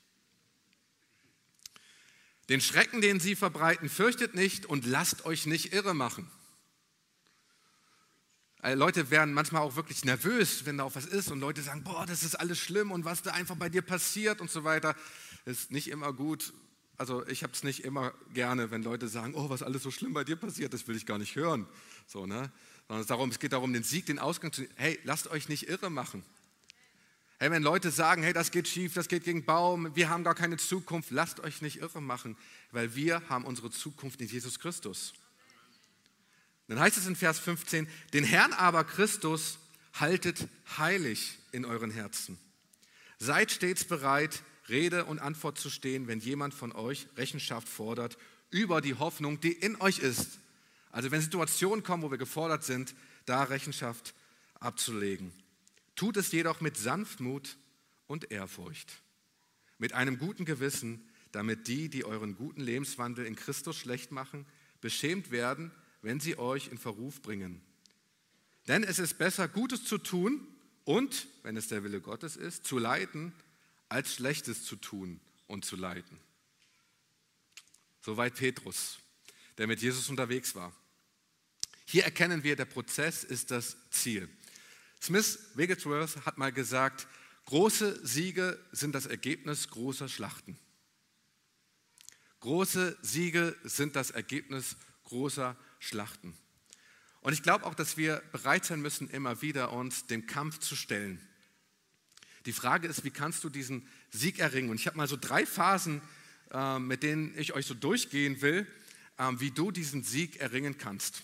Den 2.49 2.63
Schrecken, 2.63 3.03
den 3.03 3.21
sie 3.21 3.37
verbreiten, 3.37 3.91
fürchtet 3.91 4.35
nicht 4.35 4.65
und 4.65 4.87
lasst 4.87 5.27
euch 5.27 5.45
nicht 5.45 5.75
irre 5.75 5.95
machen. 5.95 6.31
Äh, 8.63 8.75
Leute 8.75 9.11
werden 9.11 9.33
manchmal 9.35 9.63
auch 9.63 9.77
wirklich 9.77 10.05
nervös, 10.05 10.67
wenn 10.67 10.79
da 10.79 10.85
auch 10.85 10.95
was 10.95 11.07
ist 11.07 11.31
und 11.31 11.41
Leute 11.41 11.63
sagen, 11.63 11.85
boah, 11.85 12.07
das 12.07 12.25
ist 12.25 12.35
alles 12.35 12.59
schlimm 12.59 12.91
und 12.91 13.05
was 13.05 13.23
da 13.23 13.33
einfach 13.33 13.57
bei 13.57 13.69
dir 13.69 13.83
passiert 13.83 14.41
und 14.41 14.51
so 14.51 14.65
weiter. 14.65 14.97
Ist 15.45 15.71
nicht 15.71 15.89
immer 15.89 16.13
gut. 16.13 16.53
Also 16.97 17.25
ich 17.29 17.45
habe 17.45 17.53
es 17.53 17.63
nicht 17.63 17.85
immer 17.85 18.13
gerne, 18.35 18.73
wenn 18.73 18.83
Leute 18.83 19.07
sagen, 19.07 19.35
oh, 19.37 19.49
was 19.49 19.63
alles 19.63 19.85
so 19.85 19.93
schlimm 19.93 20.13
bei 20.13 20.25
dir 20.25 20.35
passiert, 20.35 20.75
das 20.75 20.89
will 20.89 20.97
ich 20.97 21.07
gar 21.07 21.19
nicht 21.19 21.37
hören. 21.37 21.67
So, 22.09 22.27
ne? 22.27 22.51
Sondern 22.89 23.03
es, 23.03 23.07
darum, 23.07 23.31
es 23.31 23.39
geht 23.39 23.53
darum, 23.53 23.73
den 23.73 23.85
Sieg, 23.85 24.07
den 24.07 24.19
Ausgang 24.19 24.53
zu 24.53 24.67
Hey, 24.75 24.99
lasst 25.05 25.29
euch 25.29 25.49
nicht 25.49 25.69
irre 25.69 25.91
machen. 25.91 26.25
Hey, 27.39 27.53
wenn 27.53 27.63
Leute 27.63 27.93
sagen, 27.93 28.25
hey, 28.25 28.33
das 28.33 28.51
geht 28.51 28.67
schief, 28.67 28.95
das 28.95 29.07
geht 29.07 29.23
gegen 29.23 29.45
Baum, 29.45 29.95
wir 29.95 30.09
haben 30.09 30.25
gar 30.25 30.35
keine 30.35 30.57
Zukunft, 30.57 31.13
lasst 31.13 31.39
euch 31.39 31.63
nicht 31.63 31.77
irre 31.77 32.03
machen, 32.03 32.37
weil 32.73 32.97
wir 32.97 33.23
haben 33.29 33.45
unsere 33.45 33.71
Zukunft 33.71 34.21
in 34.21 34.27
Jesus 34.27 34.59
Christus. 34.59 35.13
Dann 36.69 36.79
heißt 36.79 36.99
es 36.99 37.07
in 37.07 37.17
Vers 37.17 37.39
15, 37.39 37.89
den 38.13 38.25
Herrn 38.25 38.53
aber 38.53 38.85
Christus 38.85 39.59
haltet 39.95 40.47
heilig 40.77 41.39
in 41.51 41.65
euren 41.65 41.91
Herzen. 41.91 42.39
Seid 43.19 43.51
stets 43.51 43.85
bereit, 43.85 44.43
Rede 44.69 45.07
und 45.07 45.19
Antwort 45.19 45.59
zu 45.59 45.71
stehen, 45.71 46.07
wenn 46.07 46.21
jemand 46.21 46.53
von 46.53 46.73
euch 46.73 47.09
Rechenschaft 47.17 47.69
fordert 47.69 48.19
über 48.51 48.81
die 48.83 48.95
Hoffnung, 48.95 49.41
die 49.41 49.53
in 49.53 49.81
euch 49.81 49.99
ist. 49.99 50.39
Also 50.91 51.11
wenn 51.11 51.23
Situationen 51.23 51.83
kommen, 51.83 52.03
wo 52.03 52.11
wir 52.11 52.19
gefordert 52.19 52.65
sind, 52.65 52.95
da 53.25 53.45
Rechenschaft 53.45 54.15
abzulegen. 54.61 55.33
Tut 55.97 56.17
es 56.19 56.33
jedoch 56.33 56.61
mit 56.61 56.77
Sanftmut 56.77 57.57
und 58.07 58.31
Ehrfurcht, 58.31 59.03
mit 59.79 59.95
einem 59.95 60.19
guten 60.19 60.45
Gewissen, 60.45 61.09
damit 61.33 61.67
die, 61.67 61.89
die 61.89 62.05
euren 62.05 62.37
guten 62.37 62.61
Lebenswandel 62.61 63.27
in 63.27 63.37
Christus 63.37 63.77
schlecht 63.77 64.13
machen, 64.13 64.47
beschämt 64.81 65.31
werden 65.31 65.73
wenn 66.03 66.21
sie 66.21 66.39
euch 66.39 66.69
in 66.69 66.79
Verruf 66.79 67.21
bringen. 67.23 67.61
Denn 68.67 68.85
es 68.85 68.99
ist 68.99 69.19
besser, 69.19 69.49
Gutes 69.49 69.85
zu 69.85 69.99
tun 69.99 70.47
und, 70.85 71.27
wenn 71.43 71.57
es 71.57 71.69
der 71.69 71.85
Wille 71.85 72.01
Gottes 72.01 72.37
ist, 72.37 72.65
zu 72.65 72.79
leiden, 72.79 73.33
als 73.89 74.15
Schlechtes 74.15 74.65
zu 74.65 74.77
tun 74.77 75.21
und 75.47 75.65
zu 75.65 75.77
leiden. 75.77 76.19
Soweit 78.01 78.35
Petrus, 78.35 78.99
der 79.57 79.67
mit 79.67 79.81
Jesus 79.81 80.09
unterwegs 80.09 80.55
war. 80.55 80.73
Hier 81.87 82.05
erkennen 82.05 82.45
wir, 82.45 82.55
der 82.55 82.67
Prozess 82.67 83.25
ist 83.25 83.51
das 83.51 83.77
Ziel. 83.91 84.29
Smith 85.01 85.39
Wigglesworth 85.55 86.25
hat 86.27 86.37
mal 86.39 86.53
gesagt, 86.53 87.07
große 87.47 88.07
Siege 88.07 88.63
sind 88.73 88.95
das 88.95 89.07
Ergebnis 89.07 89.69
großer 89.69 90.09
Schlachten. 90.09 90.59
Große 92.41 92.97
Siege 93.03 93.57
sind 93.65 93.97
das 93.97 94.11
Ergebnis 94.11 94.77
großer 95.05 95.57
Schlachten. 95.79 96.37
Und 97.21 97.33
ich 97.33 97.43
glaube 97.43 97.67
auch, 97.67 97.75
dass 97.75 97.97
wir 97.97 98.23
bereit 98.33 98.65
sein 98.65 98.81
müssen, 98.81 99.11
immer 99.11 99.43
wieder 99.43 99.73
uns 99.73 100.07
dem 100.07 100.27
Kampf 100.27 100.59
zu 100.61 100.77
stellen. 100.77 101.21
Die 102.47 102.53
Frage 102.53 102.89
ist, 102.89 103.05
wie 103.05 103.11
kannst 103.11 103.45
du 103.45 103.49
diesen 103.49 103.87
Sieg 104.11 104.39
erringen? 104.39 104.71
Und 104.71 104.77
ich 104.77 104.87
habe 104.87 104.97
mal 104.97 105.09
so 105.09 105.17
drei 105.17 105.45
Phasen, 105.45 106.01
äh, 106.53 106.79
mit 106.79 107.03
denen 107.03 107.37
ich 107.37 107.53
euch 107.53 107.67
so 107.67 107.75
durchgehen 107.75 108.41
will, 108.41 108.67
äh, 109.19 109.31
wie 109.39 109.51
du 109.51 109.71
diesen 109.71 110.05
Sieg 110.05 110.37
erringen 110.37 110.79
kannst. 110.79 111.23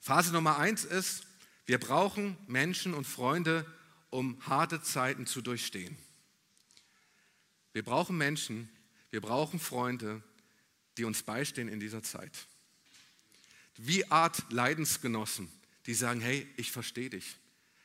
Phase 0.00 0.32
Nummer 0.32 0.58
eins 0.58 0.84
ist, 0.84 1.26
wir 1.66 1.78
brauchen 1.78 2.36
Menschen 2.46 2.94
und 2.94 3.06
Freunde, 3.06 3.64
um 4.10 4.44
harte 4.46 4.82
Zeiten 4.82 5.26
zu 5.26 5.40
durchstehen. 5.40 5.96
Wir 7.72 7.84
brauchen 7.84 8.18
Menschen, 8.18 8.68
wir 9.10 9.20
brauchen 9.20 9.60
Freunde, 9.60 10.22
die 10.98 11.04
uns 11.04 11.22
beistehen 11.22 11.68
in 11.68 11.78
dieser 11.78 12.02
Zeit 12.02 12.48
wie 13.76 14.10
Art 14.10 14.50
Leidensgenossen, 14.52 15.50
die 15.86 15.94
sagen, 15.94 16.20
hey, 16.20 16.46
ich 16.56 16.72
verstehe 16.72 17.10
dich. 17.10 17.36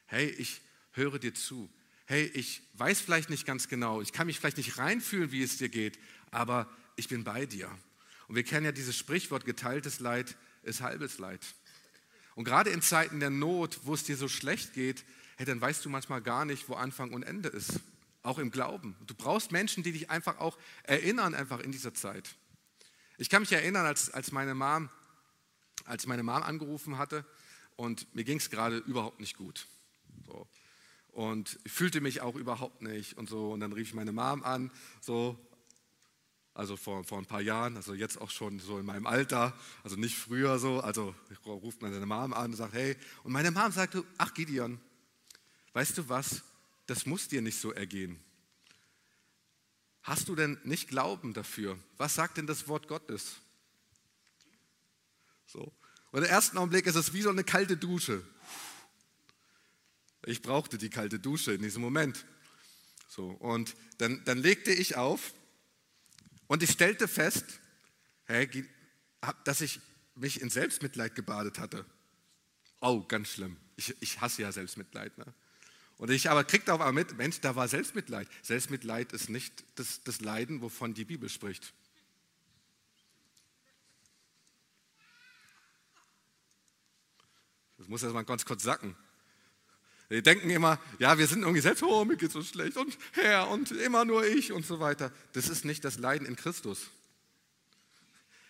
Hey, 0.07 0.27
ich 0.27 0.61
höre 0.91 1.19
dir 1.19 1.33
zu. 1.33 1.69
Hey, 2.05 2.25
ich 2.33 2.61
weiß 2.73 3.01
vielleicht 3.01 3.29
nicht 3.29 3.45
ganz 3.45 3.67
genau, 3.67 4.01
ich 4.01 4.13
kann 4.13 4.27
mich 4.27 4.39
vielleicht 4.39 4.57
nicht 4.57 4.77
reinfühlen, 4.77 5.31
wie 5.31 5.41
es 5.41 5.57
dir 5.57 5.69
geht, 5.69 5.97
aber 6.31 6.69
ich 6.95 7.07
bin 7.07 7.23
bei 7.23 7.45
dir. 7.45 7.69
Und 8.27 8.35
wir 8.35 8.43
kennen 8.43 8.65
ja 8.65 8.71
dieses 8.71 8.97
Sprichwort, 8.97 9.45
geteiltes 9.45 9.99
Leid 9.99 10.35
ist 10.63 10.81
halbes 10.81 11.17
Leid. 11.17 11.41
Und 12.35 12.43
gerade 12.43 12.69
in 12.69 12.81
Zeiten 12.81 13.19
der 13.19 13.29
Not, 13.29 13.79
wo 13.83 13.93
es 13.93 14.03
dir 14.03 14.17
so 14.17 14.27
schlecht 14.27 14.73
geht, 14.73 15.05
hey, 15.37 15.45
dann 15.45 15.61
weißt 15.61 15.83
du 15.85 15.89
manchmal 15.89 16.21
gar 16.21 16.45
nicht, 16.45 16.67
wo 16.69 16.73
Anfang 16.73 17.13
und 17.13 17.23
Ende 17.23 17.49
ist. 17.49 17.79
Auch 18.23 18.39
im 18.39 18.51
Glauben. 18.51 18.95
Du 19.05 19.13
brauchst 19.13 19.51
Menschen, 19.51 19.83
die 19.83 19.91
dich 19.91 20.09
einfach 20.09 20.39
auch 20.39 20.57
erinnern, 20.83 21.35
einfach 21.35 21.59
in 21.59 21.71
dieser 21.71 21.93
Zeit. 21.93 22.35
Ich 23.17 23.29
kann 23.29 23.43
mich 23.43 23.51
erinnern, 23.51 23.85
als, 23.85 24.09
als 24.09 24.31
meine 24.31 24.55
Mom 24.55 24.89
als 25.85 26.07
meine 26.07 26.23
Mom 26.23 26.43
angerufen 26.43 26.97
hatte 26.97 27.25
und 27.75 28.13
mir 28.15 28.23
ging 28.23 28.37
es 28.37 28.49
gerade 28.49 28.77
überhaupt 28.77 29.19
nicht 29.19 29.37
gut. 29.37 29.67
So. 30.25 30.47
Und 31.09 31.59
fühlte 31.65 32.01
mich 32.01 32.21
auch 32.21 32.35
überhaupt 32.35 32.81
nicht 32.81 33.17
und 33.17 33.29
so. 33.29 33.53
Und 33.53 33.61
dann 33.61 33.71
rief 33.71 33.89
ich 33.89 33.93
meine 33.93 34.11
Mom 34.11 34.43
an, 34.43 34.71
so, 34.99 35.37
also 36.53 36.77
vor, 36.77 37.03
vor 37.03 37.17
ein 37.17 37.25
paar 37.25 37.41
Jahren, 37.41 37.75
also 37.77 37.93
jetzt 37.93 38.19
auch 38.19 38.29
schon 38.29 38.59
so 38.59 38.79
in 38.79 38.85
meinem 38.85 39.07
Alter, 39.07 39.53
also 39.83 39.95
nicht 39.95 40.17
früher 40.17 40.59
so. 40.59 40.81
Also 40.81 41.15
ruft 41.45 41.81
meine 41.81 42.03
Mom 42.05 42.33
an 42.33 42.51
und 42.51 42.57
sagt, 42.57 42.73
hey. 42.73 42.97
Und 43.23 43.31
meine 43.31 43.51
Mom 43.51 43.71
sagte, 43.71 44.03
ach 44.17 44.33
Gideon, 44.33 44.79
weißt 45.73 45.97
du 45.97 46.09
was, 46.09 46.43
das 46.85 47.05
muss 47.05 47.27
dir 47.27 47.41
nicht 47.41 47.59
so 47.59 47.71
ergehen. 47.71 48.19
Hast 50.03 50.29
du 50.29 50.35
denn 50.35 50.59
nicht 50.63 50.87
Glauben 50.87 51.33
dafür? 51.33 51.79
Was 51.97 52.15
sagt 52.15 52.37
denn 52.37 52.45
das 52.45 52.67
Wort 52.67 52.87
Gottes? 52.87 53.37
So. 55.45 55.73
Und 56.11 56.23
im 56.23 56.29
ersten 56.29 56.57
Augenblick 56.57 56.87
ist 56.87 56.95
es 56.95 57.13
wie 57.13 57.21
so 57.21 57.29
eine 57.29 57.43
kalte 57.43 57.77
Dusche. 57.77 58.25
Ich 60.25 60.41
brauchte 60.41 60.77
die 60.77 60.89
kalte 60.89 61.19
Dusche 61.19 61.53
in 61.53 61.61
diesem 61.61 61.81
Moment. 61.81 62.25
So, 63.07 63.29
und 63.29 63.75
dann, 63.97 64.23
dann 64.25 64.39
legte 64.39 64.71
ich 64.71 64.95
auf 64.97 65.33
und 66.47 66.63
ich 66.63 66.71
stellte 66.71 67.07
fest, 67.07 67.45
dass 69.43 69.61
ich 69.61 69.79
mich 70.15 70.41
in 70.41 70.49
Selbstmitleid 70.49 71.15
gebadet 71.15 71.59
hatte. 71.59 71.85
Oh, 72.81 73.01
ganz 73.01 73.29
schlimm. 73.29 73.57
Ich, 73.75 73.95
ich 74.01 74.21
hasse 74.21 74.41
ja 74.41 74.51
Selbstmitleid. 74.51 75.17
Ne? 75.17 75.25
Und 75.97 76.11
ich 76.11 76.29
aber 76.29 76.43
kriegte 76.43 76.73
auf 76.73 76.81
einmal 76.81 76.93
mit, 76.93 77.17
Mensch, 77.17 77.39
da 77.39 77.55
war 77.55 77.67
Selbstmitleid. 77.67 78.27
Selbstmitleid 78.41 79.13
ist 79.13 79.29
nicht 79.29 79.63
das, 79.75 80.03
das 80.03 80.21
Leiden, 80.21 80.61
wovon 80.61 80.93
die 80.93 81.05
Bibel 81.05 81.29
spricht. 81.29 81.73
Das 87.85 87.89
muss 87.91 88.01
erst 88.01 88.15
mal 88.15 88.23
ganz 88.23 88.45
kurz 88.45 88.63
sacken. 88.63 88.95
Wir 90.09 90.23
denken 90.23 90.49
immer, 90.49 90.79
ja, 90.97 91.19
wir 91.19 91.27
sind 91.27 91.41
irgendwie 91.41 91.61
selbst, 91.61 91.83
oh, 91.83 92.03
mir 92.03 92.17
geht 92.17 92.31
so 92.31 92.41
schlecht 92.41 92.77
und 92.77 92.97
Herr 93.11 93.47
und 93.49 93.69
immer 93.73 94.05
nur 94.05 94.25
ich 94.25 94.51
und 94.51 94.65
so 94.65 94.79
weiter. 94.79 95.11
Das 95.33 95.49
ist 95.49 95.65
nicht 95.65 95.85
das 95.85 95.99
Leiden 95.99 96.25
in 96.25 96.35
Christus. 96.35 96.87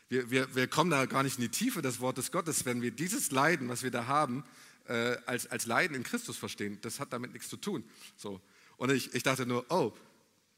Wir, 0.07 0.31
wir, 0.31 0.55
wir 0.55 0.67
kommen 0.69 0.89
da 0.89 1.05
gar 1.05 1.21
nicht 1.21 1.37
in 1.37 1.41
die 1.41 1.49
Tiefe 1.49 1.81
des 1.81 1.99
Wortes 1.99 2.31
Gottes, 2.31 2.63
wenn 2.63 2.81
wir 2.81 2.91
dieses 2.91 3.31
Leiden, 3.31 3.67
was 3.67 3.83
wir 3.83 3.91
da 3.91 4.07
haben, 4.07 4.45
äh, 4.87 5.17
als, 5.25 5.47
als 5.47 5.65
Leiden 5.65 5.97
in 5.97 6.03
Christus 6.03 6.37
verstehen. 6.37 6.79
Das 6.81 7.01
hat 7.01 7.11
damit 7.11 7.33
nichts 7.33 7.49
zu 7.49 7.57
tun. 7.57 7.83
So. 8.15 8.39
Und 8.77 8.93
ich, 8.93 9.13
ich 9.13 9.23
dachte 9.23 9.45
nur, 9.45 9.65
oh, 9.67 9.91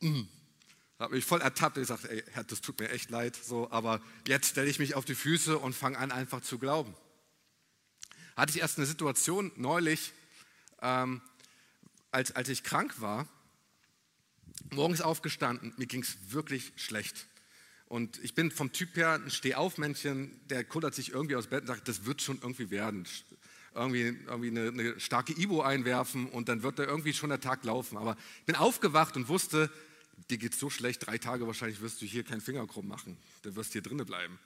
mm. 0.01 0.21
habe 0.99 1.15
mich 1.15 1.25
voll 1.25 1.41
ertappt. 1.41 1.79
Ich 1.79 1.87
sagte, 1.87 2.11
ey, 2.11 2.23
Herr, 2.33 2.43
das 2.43 2.61
tut 2.61 2.79
mir 2.79 2.91
echt 2.91 3.09
leid. 3.09 3.35
So, 3.43 3.71
aber 3.71 4.01
jetzt 4.27 4.49
stelle 4.49 4.69
ich 4.69 4.77
mich 4.77 4.93
auf 4.93 5.05
die 5.05 5.15
Füße 5.15 5.57
und 5.57 5.73
fange 5.73 5.97
an, 5.97 6.11
einfach 6.11 6.41
zu 6.41 6.59
glauben 6.59 6.93
hatte 8.37 8.51
ich 8.51 8.61
erst 8.61 8.77
eine 8.77 8.85
Situation 8.85 9.51
neulich, 9.55 10.13
ähm, 10.81 11.21
als, 12.11 12.31
als 12.33 12.47
ich 12.49 12.63
krank 12.63 13.01
war, 13.01 13.27
morgens 14.71 15.01
aufgestanden, 15.01 15.73
mir 15.77 15.87
ging 15.87 16.03
es 16.03 16.17
wirklich 16.29 16.71
schlecht. 16.77 17.27
Und 17.87 18.23
ich 18.23 18.35
bin 18.35 18.51
vom 18.51 18.71
Typ 18.71 18.95
her 18.95 19.13
ein 19.13 19.31
Stehaufmännchen, 19.31 20.39
der 20.49 20.63
kullert 20.63 20.93
sich 20.93 21.11
irgendwie 21.11 21.35
aus 21.35 21.47
Bett 21.47 21.61
und 21.61 21.67
sagt, 21.67 21.87
das 21.87 22.05
wird 22.05 22.21
schon 22.21 22.37
irgendwie 22.41 22.69
werden. 22.69 23.07
Irgendwie, 23.73 24.17
irgendwie 24.27 24.49
eine, 24.49 24.67
eine 24.69 24.99
starke 24.99 25.33
Ibo 25.33 25.61
einwerfen 25.61 26.27
und 26.29 26.49
dann 26.49 26.63
wird 26.63 26.79
da 26.79 26.83
irgendwie 26.83 27.13
schon 27.13 27.29
der 27.29 27.39
Tag 27.39 27.63
laufen. 27.63 27.97
Aber 27.97 28.17
ich 28.39 28.45
bin 28.45 28.55
aufgewacht 28.55 29.15
und 29.15 29.29
wusste, 29.29 29.71
dir 30.29 30.37
geht 30.37 30.53
so 30.53 30.69
schlecht, 30.69 31.07
drei 31.07 31.17
Tage 31.17 31.47
wahrscheinlich 31.47 31.81
wirst 31.81 32.01
du 32.01 32.05
hier 32.05 32.23
keinen 32.23 32.41
Finger 32.41 32.65
krumm 32.67 32.87
machen. 32.87 33.17
Du 33.43 33.55
wirst 33.55 33.73
hier 33.73 33.81
drinnen 33.81 34.05
bleiben. 34.05 34.37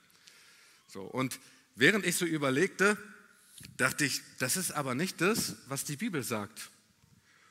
So, 0.86 1.02
und 1.02 1.40
während 1.74 2.06
ich 2.06 2.16
so 2.16 2.26
überlegte, 2.26 2.96
dachte 3.76 4.04
ich, 4.04 4.22
das 4.38 4.56
ist 4.56 4.72
aber 4.72 4.94
nicht 4.94 5.20
das, 5.20 5.56
was 5.66 5.84
die 5.84 5.96
Bibel 5.96 6.22
sagt. 6.22 6.70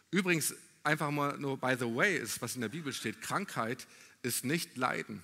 Übrigens, 0.09 0.53
einfach 0.83 1.11
mal 1.11 1.37
nur 1.37 1.57
by 1.57 1.75
the 1.79 1.85
way 1.85 2.17
ist, 2.17 2.41
was 2.41 2.55
in 2.55 2.61
der 2.61 2.69
Bibel 2.69 2.93
steht, 2.93 3.21
Krankheit 3.21 3.87
ist 4.21 4.45
nicht 4.45 4.77
Leiden. 4.77 5.23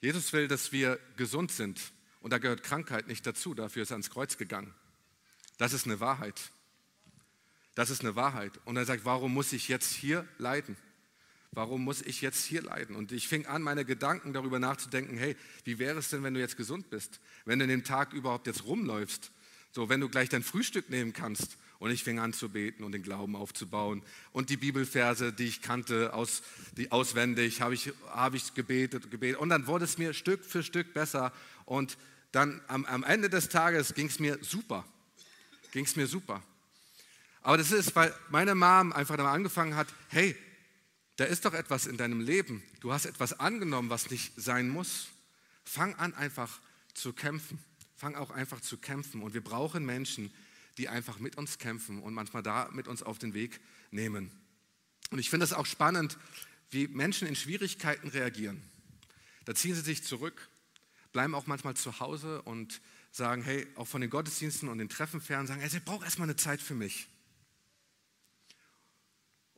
Jesus 0.00 0.32
will, 0.32 0.48
dass 0.48 0.72
wir 0.72 0.98
gesund 1.16 1.52
sind 1.52 1.80
und 2.20 2.30
da 2.30 2.38
gehört 2.38 2.62
Krankheit 2.62 3.06
nicht 3.06 3.26
dazu, 3.26 3.54
dafür 3.54 3.82
ist 3.82 3.90
er 3.90 3.94
ans 3.94 4.10
Kreuz 4.10 4.36
gegangen. 4.36 4.74
Das 5.58 5.72
ist 5.72 5.86
eine 5.86 6.00
Wahrheit. 6.00 6.50
Das 7.74 7.90
ist 7.90 8.00
eine 8.00 8.16
Wahrheit. 8.16 8.52
Und 8.64 8.76
er 8.76 8.84
sagt, 8.84 9.04
warum 9.04 9.32
muss 9.32 9.52
ich 9.52 9.68
jetzt 9.68 9.92
hier 9.92 10.26
leiden? 10.38 10.76
Warum 11.54 11.84
muss 11.84 12.00
ich 12.00 12.22
jetzt 12.22 12.46
hier 12.46 12.62
leiden? 12.62 12.96
Und 12.96 13.12
ich 13.12 13.28
fing 13.28 13.44
an, 13.44 13.60
meine 13.60 13.84
Gedanken 13.84 14.32
darüber 14.32 14.58
nachzudenken, 14.58 15.18
hey, 15.18 15.36
wie 15.64 15.78
wäre 15.78 15.98
es 15.98 16.08
denn, 16.08 16.22
wenn 16.22 16.32
du 16.32 16.40
jetzt 16.40 16.56
gesund 16.56 16.88
bist? 16.88 17.20
Wenn 17.44 17.58
du 17.58 17.64
in 17.64 17.68
dem 17.68 17.84
Tag 17.84 18.14
überhaupt 18.14 18.46
jetzt 18.46 18.64
rumläufst? 18.64 19.30
So, 19.70 19.90
wenn 19.90 20.00
du 20.00 20.08
gleich 20.08 20.30
dein 20.30 20.42
Frühstück 20.42 20.88
nehmen 20.88 21.12
kannst. 21.12 21.58
Und 21.78 21.90
ich 21.90 22.04
fing 22.04 22.18
an 22.18 22.32
zu 22.32 22.48
beten 22.48 22.84
und 22.84 22.92
den 22.92 23.02
Glauben 23.02 23.36
aufzubauen. 23.36 24.02
Und 24.32 24.48
die 24.48 24.56
Bibelverse, 24.56 25.32
die 25.32 25.44
ich 25.44 25.60
kannte, 25.60 26.14
aus, 26.14 26.42
die 26.76 26.90
auswendig, 26.90 27.60
habe 27.60 27.74
ich, 27.74 27.92
hab 28.06 28.32
ich 28.32 28.54
gebetet, 28.54 29.10
gebetet. 29.10 29.38
Und 29.38 29.50
dann 29.50 29.66
wurde 29.66 29.84
es 29.84 29.98
mir 29.98 30.14
Stück 30.14 30.44
für 30.44 30.62
Stück 30.62 30.94
besser. 30.94 31.32
Und 31.66 31.98
dann 32.30 32.62
am, 32.66 32.86
am 32.86 33.04
Ende 33.04 33.28
des 33.28 33.50
Tages 33.50 33.92
ging 33.92 34.06
es 34.06 34.18
mir 34.18 34.38
super. 34.40 34.86
Ging 35.72 35.84
es 35.84 35.96
mir 35.96 36.06
super. 36.06 36.42
Aber 37.42 37.58
das 37.58 37.72
ist, 37.72 37.94
weil 37.94 38.14
meine 38.30 38.54
Mom 38.54 38.92
einfach 38.92 39.16
damit 39.16 39.32
angefangen 39.32 39.74
hat, 39.76 39.88
hey, 40.08 40.34
da 41.16 41.24
ist 41.24 41.44
doch 41.44 41.54
etwas 41.54 41.86
in 41.86 41.96
deinem 41.96 42.20
Leben. 42.20 42.62
Du 42.80 42.92
hast 42.92 43.06
etwas 43.06 43.38
angenommen, 43.38 43.90
was 43.90 44.10
nicht 44.10 44.32
sein 44.36 44.68
muss. 44.68 45.08
Fang 45.64 45.94
an 45.96 46.14
einfach 46.14 46.60
zu 46.94 47.12
kämpfen. 47.12 47.58
Fang 47.96 48.14
auch 48.14 48.30
einfach 48.30 48.60
zu 48.60 48.78
kämpfen. 48.78 49.22
Und 49.22 49.34
wir 49.34 49.42
brauchen 49.44 49.84
Menschen, 49.84 50.32
die 50.78 50.88
einfach 50.88 51.18
mit 51.18 51.36
uns 51.36 51.58
kämpfen 51.58 52.02
und 52.02 52.14
manchmal 52.14 52.42
da 52.42 52.68
mit 52.72 52.88
uns 52.88 53.02
auf 53.02 53.18
den 53.18 53.34
Weg 53.34 53.60
nehmen. 53.90 54.30
Und 55.10 55.18
ich 55.18 55.28
finde 55.28 55.44
es 55.44 55.52
auch 55.52 55.66
spannend, 55.66 56.18
wie 56.70 56.88
Menschen 56.88 57.28
in 57.28 57.36
Schwierigkeiten 57.36 58.08
reagieren. 58.08 58.62
Da 59.44 59.54
ziehen 59.54 59.74
sie 59.74 59.82
sich 59.82 60.04
zurück, 60.04 60.48
bleiben 61.12 61.34
auch 61.34 61.46
manchmal 61.46 61.74
zu 61.74 62.00
Hause 62.00 62.40
und 62.42 62.80
sagen, 63.10 63.42
hey, 63.42 63.66
auch 63.74 63.86
von 63.86 64.00
den 64.00 64.08
Gottesdiensten 64.08 64.70
und 64.70 64.78
den 64.78 64.88
Treffen 64.88 65.20
fern, 65.20 65.46
sagen, 65.46 65.60
hey, 65.60 65.68
ich 65.70 65.84
brauche 65.84 66.04
erstmal 66.04 66.26
eine 66.26 66.36
Zeit 66.36 66.62
für 66.62 66.74
mich. 66.74 67.08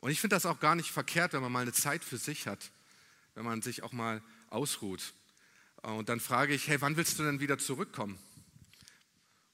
Und 0.05 0.11
ich 0.11 0.21
finde 0.21 0.35
das 0.35 0.45
auch 0.45 0.59
gar 0.59 0.75
nicht 0.75 0.91
verkehrt, 0.91 1.33
wenn 1.33 1.41
man 1.41 1.51
mal 1.51 1.63
eine 1.63 1.73
Zeit 1.73 2.03
für 2.03 2.19
sich 2.19 2.45
hat, 2.45 2.69
wenn 3.33 3.43
man 3.43 3.63
sich 3.63 3.81
auch 3.81 3.91
mal 3.91 4.21
ausruht. 4.51 5.15
Und 5.81 6.09
dann 6.09 6.19
frage 6.19 6.53
ich, 6.53 6.67
hey, 6.67 6.79
wann 6.79 6.95
willst 6.95 7.17
du 7.17 7.23
denn 7.23 7.39
wieder 7.39 7.57
zurückkommen? 7.57 8.19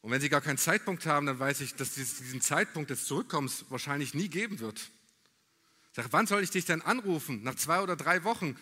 Und 0.02 0.12
wenn 0.12 0.20
sie 0.20 0.28
gar 0.28 0.42
keinen 0.42 0.58
Zeitpunkt 0.58 1.06
haben, 1.06 1.26
dann 1.26 1.40
weiß 1.40 1.62
ich, 1.62 1.76
dass 1.76 1.96
es 1.96 2.18
diesen 2.18 2.42
Zeitpunkt 2.42 2.90
des 2.90 3.06
Zurückkommens 3.06 3.64
wahrscheinlich 3.70 4.14
nie 4.14 4.28
geben 4.28 4.60
wird. 4.60 4.78
Ich 4.78 5.96
sage, 5.96 6.10
wann 6.12 6.28
soll 6.28 6.44
ich 6.44 6.52
dich 6.52 6.66
denn 6.66 6.82
anrufen? 6.82 7.44
Nach 7.44 7.56
zwei 7.56 7.80
oder 7.80 7.96
drei 7.96 8.26
Wochen 8.26 8.58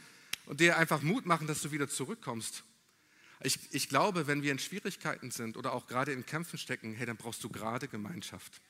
und 0.45 0.59
dir 0.59 0.77
einfach 0.77 1.01
Mut 1.01 1.25
machen, 1.25 1.47
dass 1.47 1.63
du 1.63 1.71
wieder 1.71 1.89
zurückkommst. 1.89 2.65
Ich, 3.41 3.57
ich 3.71 3.89
glaube, 3.89 4.27
wenn 4.27 4.43
wir 4.43 4.51
in 4.51 4.59
Schwierigkeiten 4.59 5.31
sind 5.31 5.57
oder 5.57 5.73
auch 5.73 5.87
gerade 5.87 6.11
in 6.11 6.23
Kämpfen 6.23 6.59
stecken, 6.59 6.93
hey, 6.93 7.07
dann 7.07 7.17
brauchst 7.17 7.43
du 7.43 7.49
gerade 7.49 7.87
Gemeinschaft. 7.87 8.61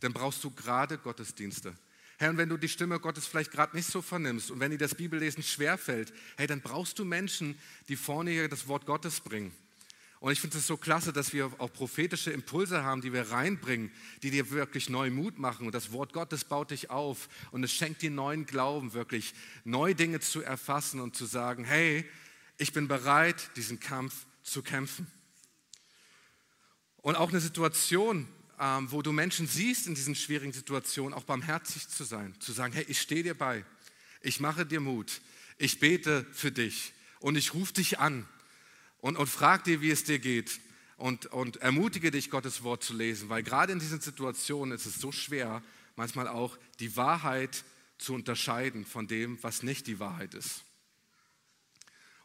Dann 0.00 0.14
brauchst 0.14 0.42
du 0.42 0.50
gerade 0.50 0.96
Gottesdienste. 0.96 1.76
Herr, 2.18 2.30
und 2.30 2.38
wenn 2.38 2.48
du 2.48 2.56
die 2.56 2.68
Stimme 2.68 2.98
Gottes 2.98 3.26
vielleicht 3.26 3.52
gerade 3.52 3.76
nicht 3.76 3.88
so 3.88 4.00
vernimmst 4.00 4.50
und 4.50 4.58
wenn 4.60 4.70
dir 4.70 4.78
das 4.78 4.94
Bibellesen 4.94 5.42
schwerfällt, 5.42 6.14
hey, 6.36 6.46
dann 6.46 6.62
brauchst 6.62 6.98
du 6.98 7.04
Menschen, 7.04 7.58
die 7.88 7.96
vorne 7.96 8.30
hier 8.30 8.48
das 8.48 8.68
Wort 8.68 8.86
Gottes 8.86 9.20
bringen. 9.20 9.52
Und 10.18 10.32
ich 10.32 10.40
finde 10.40 10.56
es 10.56 10.66
so 10.66 10.78
klasse, 10.78 11.12
dass 11.12 11.34
wir 11.34 11.52
auch 11.58 11.70
prophetische 11.70 12.30
Impulse 12.30 12.82
haben, 12.82 13.02
die 13.02 13.12
wir 13.12 13.30
reinbringen, 13.30 13.92
die 14.22 14.30
dir 14.30 14.50
wirklich 14.50 14.88
neu 14.88 15.10
Mut 15.10 15.38
machen. 15.38 15.66
Und 15.66 15.74
das 15.74 15.92
Wort 15.92 16.14
Gottes 16.14 16.44
baut 16.44 16.70
dich 16.70 16.88
auf 16.88 17.28
und 17.50 17.62
es 17.62 17.72
schenkt 17.72 18.00
dir 18.00 18.10
neuen 18.10 18.46
Glauben, 18.46 18.94
wirklich 18.94 19.34
neue 19.64 19.94
Dinge 19.94 20.20
zu 20.20 20.42
erfassen 20.42 21.00
und 21.00 21.14
zu 21.14 21.26
sagen, 21.26 21.64
hey, 21.64 22.08
ich 22.56 22.72
bin 22.72 22.88
bereit, 22.88 23.50
diesen 23.56 23.78
Kampf 23.78 24.24
zu 24.42 24.62
kämpfen. 24.62 25.06
Und 27.02 27.14
auch 27.14 27.28
eine 27.28 27.40
Situation, 27.40 28.26
ähm, 28.58 28.90
wo 28.90 29.02
du 29.02 29.12
Menschen 29.12 29.46
siehst 29.46 29.86
in 29.86 29.94
diesen 29.94 30.14
schwierigen 30.14 30.52
Situationen, 30.52 31.14
auch 31.14 31.24
barmherzig 31.24 31.88
zu 31.88 32.04
sein, 32.04 32.34
zu 32.40 32.52
sagen, 32.52 32.72
hey, 32.72 32.84
ich 32.88 33.00
stehe 33.00 33.22
dir 33.22 33.34
bei, 33.34 33.64
ich 34.22 34.40
mache 34.40 34.64
dir 34.64 34.80
Mut, 34.80 35.20
ich 35.58 35.78
bete 35.78 36.26
für 36.32 36.50
dich 36.50 36.92
und 37.20 37.36
ich 37.36 37.54
rufe 37.54 37.74
dich 37.74 37.98
an 37.98 38.26
und, 38.98 39.16
und 39.16 39.26
frag 39.26 39.64
dir, 39.64 39.80
wie 39.80 39.90
es 39.90 40.04
dir 40.04 40.18
geht 40.18 40.60
und, 40.96 41.26
und 41.26 41.56
ermutige 41.58 42.10
dich, 42.10 42.30
Gottes 42.30 42.62
Wort 42.62 42.82
zu 42.82 42.94
lesen, 42.94 43.28
weil 43.28 43.42
gerade 43.42 43.72
in 43.72 43.78
diesen 43.78 44.00
Situationen 44.00 44.74
ist 44.74 44.86
es 44.86 44.96
so 44.96 45.12
schwer, 45.12 45.62
manchmal 45.94 46.28
auch 46.28 46.56
die 46.80 46.96
Wahrheit 46.96 47.64
zu 47.98 48.14
unterscheiden 48.14 48.84
von 48.84 49.06
dem, 49.06 49.42
was 49.42 49.62
nicht 49.62 49.86
die 49.86 49.98
Wahrheit 49.98 50.34
ist. 50.34 50.62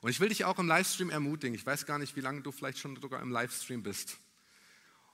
Und 0.02 0.10
ich 0.10 0.20
will 0.20 0.30
dich 0.30 0.46
auch 0.46 0.58
im 0.60 0.68
Livestream 0.68 1.10
ermutigen. 1.10 1.54
Ich 1.54 1.66
weiß 1.66 1.86
gar 1.86 2.00
nicht, 2.00 2.16
wie 2.16 2.22
lange 2.22 2.42
du 2.42 2.52
vielleicht 2.52 2.80
schon 2.80 3.00
sogar 3.00 3.22
im 3.22 3.32
Livestream 3.32 3.84
bist 3.84 4.18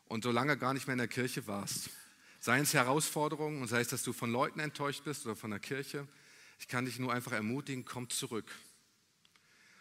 und 0.07 0.23
so 0.23 0.31
lange 0.31 0.57
gar 0.57 0.73
nicht 0.73 0.87
mehr 0.87 0.93
in 0.93 0.99
der 0.99 1.07
Kirche 1.07 1.47
warst. 1.47 1.89
Seien 2.39 2.63
es 2.63 2.73
Herausforderungen 2.73 3.61
und 3.61 3.67
sei 3.67 3.81
es, 3.81 3.87
dass 3.87 4.03
du 4.03 4.13
von 4.13 4.31
Leuten 4.31 4.59
enttäuscht 4.59 5.03
bist 5.03 5.25
oder 5.25 5.35
von 5.35 5.51
der 5.51 5.59
Kirche. 5.59 6.07
Ich 6.59 6.67
kann 6.67 6.85
dich 6.85 6.99
nur 6.99 7.13
einfach 7.13 7.31
ermutigen, 7.31 7.85
komm 7.85 8.09
zurück. 8.09 8.51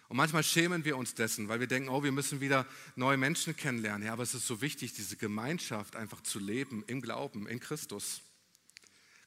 Und 0.08 0.16
manchmal 0.16 0.44
schämen 0.44 0.84
wir 0.84 0.96
uns 0.96 1.14
dessen, 1.14 1.48
weil 1.48 1.58
wir 1.58 1.66
denken, 1.66 1.88
oh, 1.88 2.02
wir 2.02 2.12
müssen 2.12 2.40
wieder 2.40 2.66
neue 2.94 3.16
Menschen 3.16 3.56
kennenlernen. 3.56 4.06
Ja, 4.06 4.12
aber 4.12 4.22
es 4.22 4.34
ist 4.34 4.46
so 4.46 4.60
wichtig, 4.60 4.92
diese 4.92 5.16
Gemeinschaft 5.16 5.96
einfach 5.96 6.22
zu 6.22 6.38
leben 6.38 6.84
im 6.86 7.02
Glauben, 7.02 7.48
in 7.48 7.58
Christus. 7.58 8.20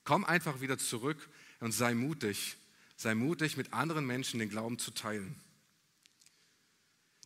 Komm 0.05 0.23
einfach 0.23 0.61
wieder 0.61 0.77
zurück 0.77 1.29
und 1.59 1.73
sei 1.73 1.93
mutig. 1.93 2.55
Sei 2.95 3.13
mutig, 3.13 3.57
mit 3.57 3.73
anderen 3.73 4.05
Menschen 4.05 4.39
den 4.39 4.49
Glauben 4.49 4.79
zu 4.79 4.91
teilen. 4.91 5.39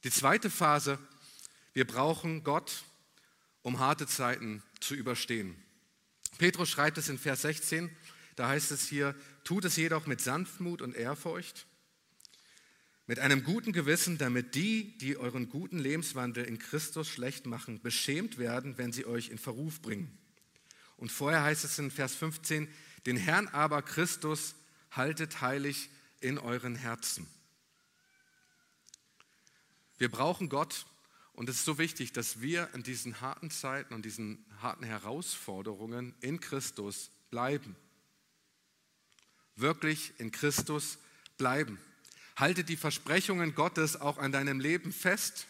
Die 0.03 0.11
zweite 0.11 0.49
Phase, 0.49 0.99
wir 1.73 1.87
brauchen 1.87 2.43
Gott, 2.43 2.83
um 3.63 3.79
harte 3.79 4.05
Zeiten 4.05 4.61
zu 4.79 4.93
überstehen. 4.93 5.55
Petrus 6.37 6.69
schreibt 6.69 6.97
es 6.97 7.09
in 7.09 7.17
Vers 7.17 7.41
16, 7.41 7.89
da 8.35 8.49
heißt 8.49 8.71
es 8.71 8.87
hier, 8.87 9.15
tut 9.43 9.65
es 9.65 9.75
jedoch 9.75 10.05
mit 10.05 10.21
Sanftmut 10.21 10.81
und 10.81 10.95
Ehrfurcht 10.95 11.65
mit 13.05 13.19
einem 13.19 13.43
guten 13.43 13.73
Gewissen, 13.73 14.17
damit 14.17 14.55
die, 14.55 14.97
die 14.97 15.17
euren 15.17 15.49
guten 15.49 15.77
Lebenswandel 15.77 16.45
in 16.45 16.57
Christus 16.57 17.09
schlecht 17.09 17.45
machen, 17.45 17.81
beschämt 17.81 18.37
werden, 18.37 18.77
wenn 18.77 18.93
sie 18.93 19.05
euch 19.05 19.29
in 19.29 19.37
Verruf 19.37 19.81
bringen. 19.81 20.17
Und 20.95 21.11
vorher 21.11 21.43
heißt 21.43 21.65
es 21.65 21.79
in 21.79 21.91
Vers 21.91 22.15
15, 22.15 22.69
den 23.05 23.17
Herrn 23.17 23.49
aber 23.49 23.81
Christus 23.81 24.55
haltet 24.91 25.41
heilig 25.41 25.89
in 26.21 26.37
euren 26.37 26.75
Herzen. 26.75 27.27
Wir 29.97 30.09
brauchen 30.09 30.47
Gott 30.47 30.85
und 31.33 31.49
es 31.49 31.57
ist 31.57 31.65
so 31.65 31.77
wichtig, 31.77 32.13
dass 32.13 32.41
wir 32.41 32.69
in 32.73 32.83
diesen 32.83 33.19
harten 33.19 33.49
Zeiten 33.49 33.93
und 33.93 34.05
diesen 34.05 34.45
harten 34.61 34.83
Herausforderungen 34.83 36.13
in 36.21 36.39
Christus 36.39 37.09
bleiben. 37.31 37.75
Wirklich 39.55 40.13
in 40.19 40.31
Christus 40.31 40.99
bleiben. 41.37 41.79
Halte 42.35 42.63
die 42.63 42.77
Versprechungen 42.77 43.55
Gottes 43.55 43.99
auch 43.99 44.17
an 44.19 44.31
deinem 44.31 44.59
Leben 44.59 44.91
fest. 44.91 45.47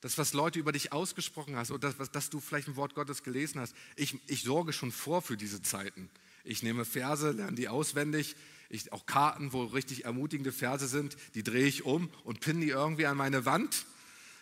Das, 0.00 0.18
was 0.18 0.32
Leute 0.34 0.58
über 0.58 0.72
dich 0.72 0.92
ausgesprochen 0.92 1.56
hast 1.56 1.70
oder 1.70 1.92
das, 1.92 2.10
dass 2.10 2.30
du 2.30 2.40
vielleicht 2.40 2.68
ein 2.68 2.76
Wort 2.76 2.94
Gottes 2.94 3.22
gelesen 3.22 3.60
hast. 3.60 3.74
Ich, 3.96 4.18
ich 4.28 4.42
sorge 4.42 4.72
schon 4.72 4.92
vor 4.92 5.22
für 5.22 5.36
diese 5.36 5.62
Zeiten. 5.62 6.10
Ich 6.42 6.62
nehme 6.62 6.84
Verse, 6.84 7.30
lerne 7.30 7.56
die 7.56 7.68
auswendig. 7.68 8.36
Ich, 8.68 8.92
auch 8.92 9.06
Karten, 9.06 9.52
wo 9.52 9.64
richtig 9.64 10.04
ermutigende 10.04 10.52
Verse 10.52 10.88
sind, 10.88 11.16
die 11.34 11.42
drehe 11.42 11.66
ich 11.66 11.84
um 11.84 12.10
und 12.24 12.40
pinne 12.40 12.60
die 12.60 12.70
irgendwie 12.70 13.06
an 13.06 13.16
meine 13.16 13.46
Wand. 13.46 13.86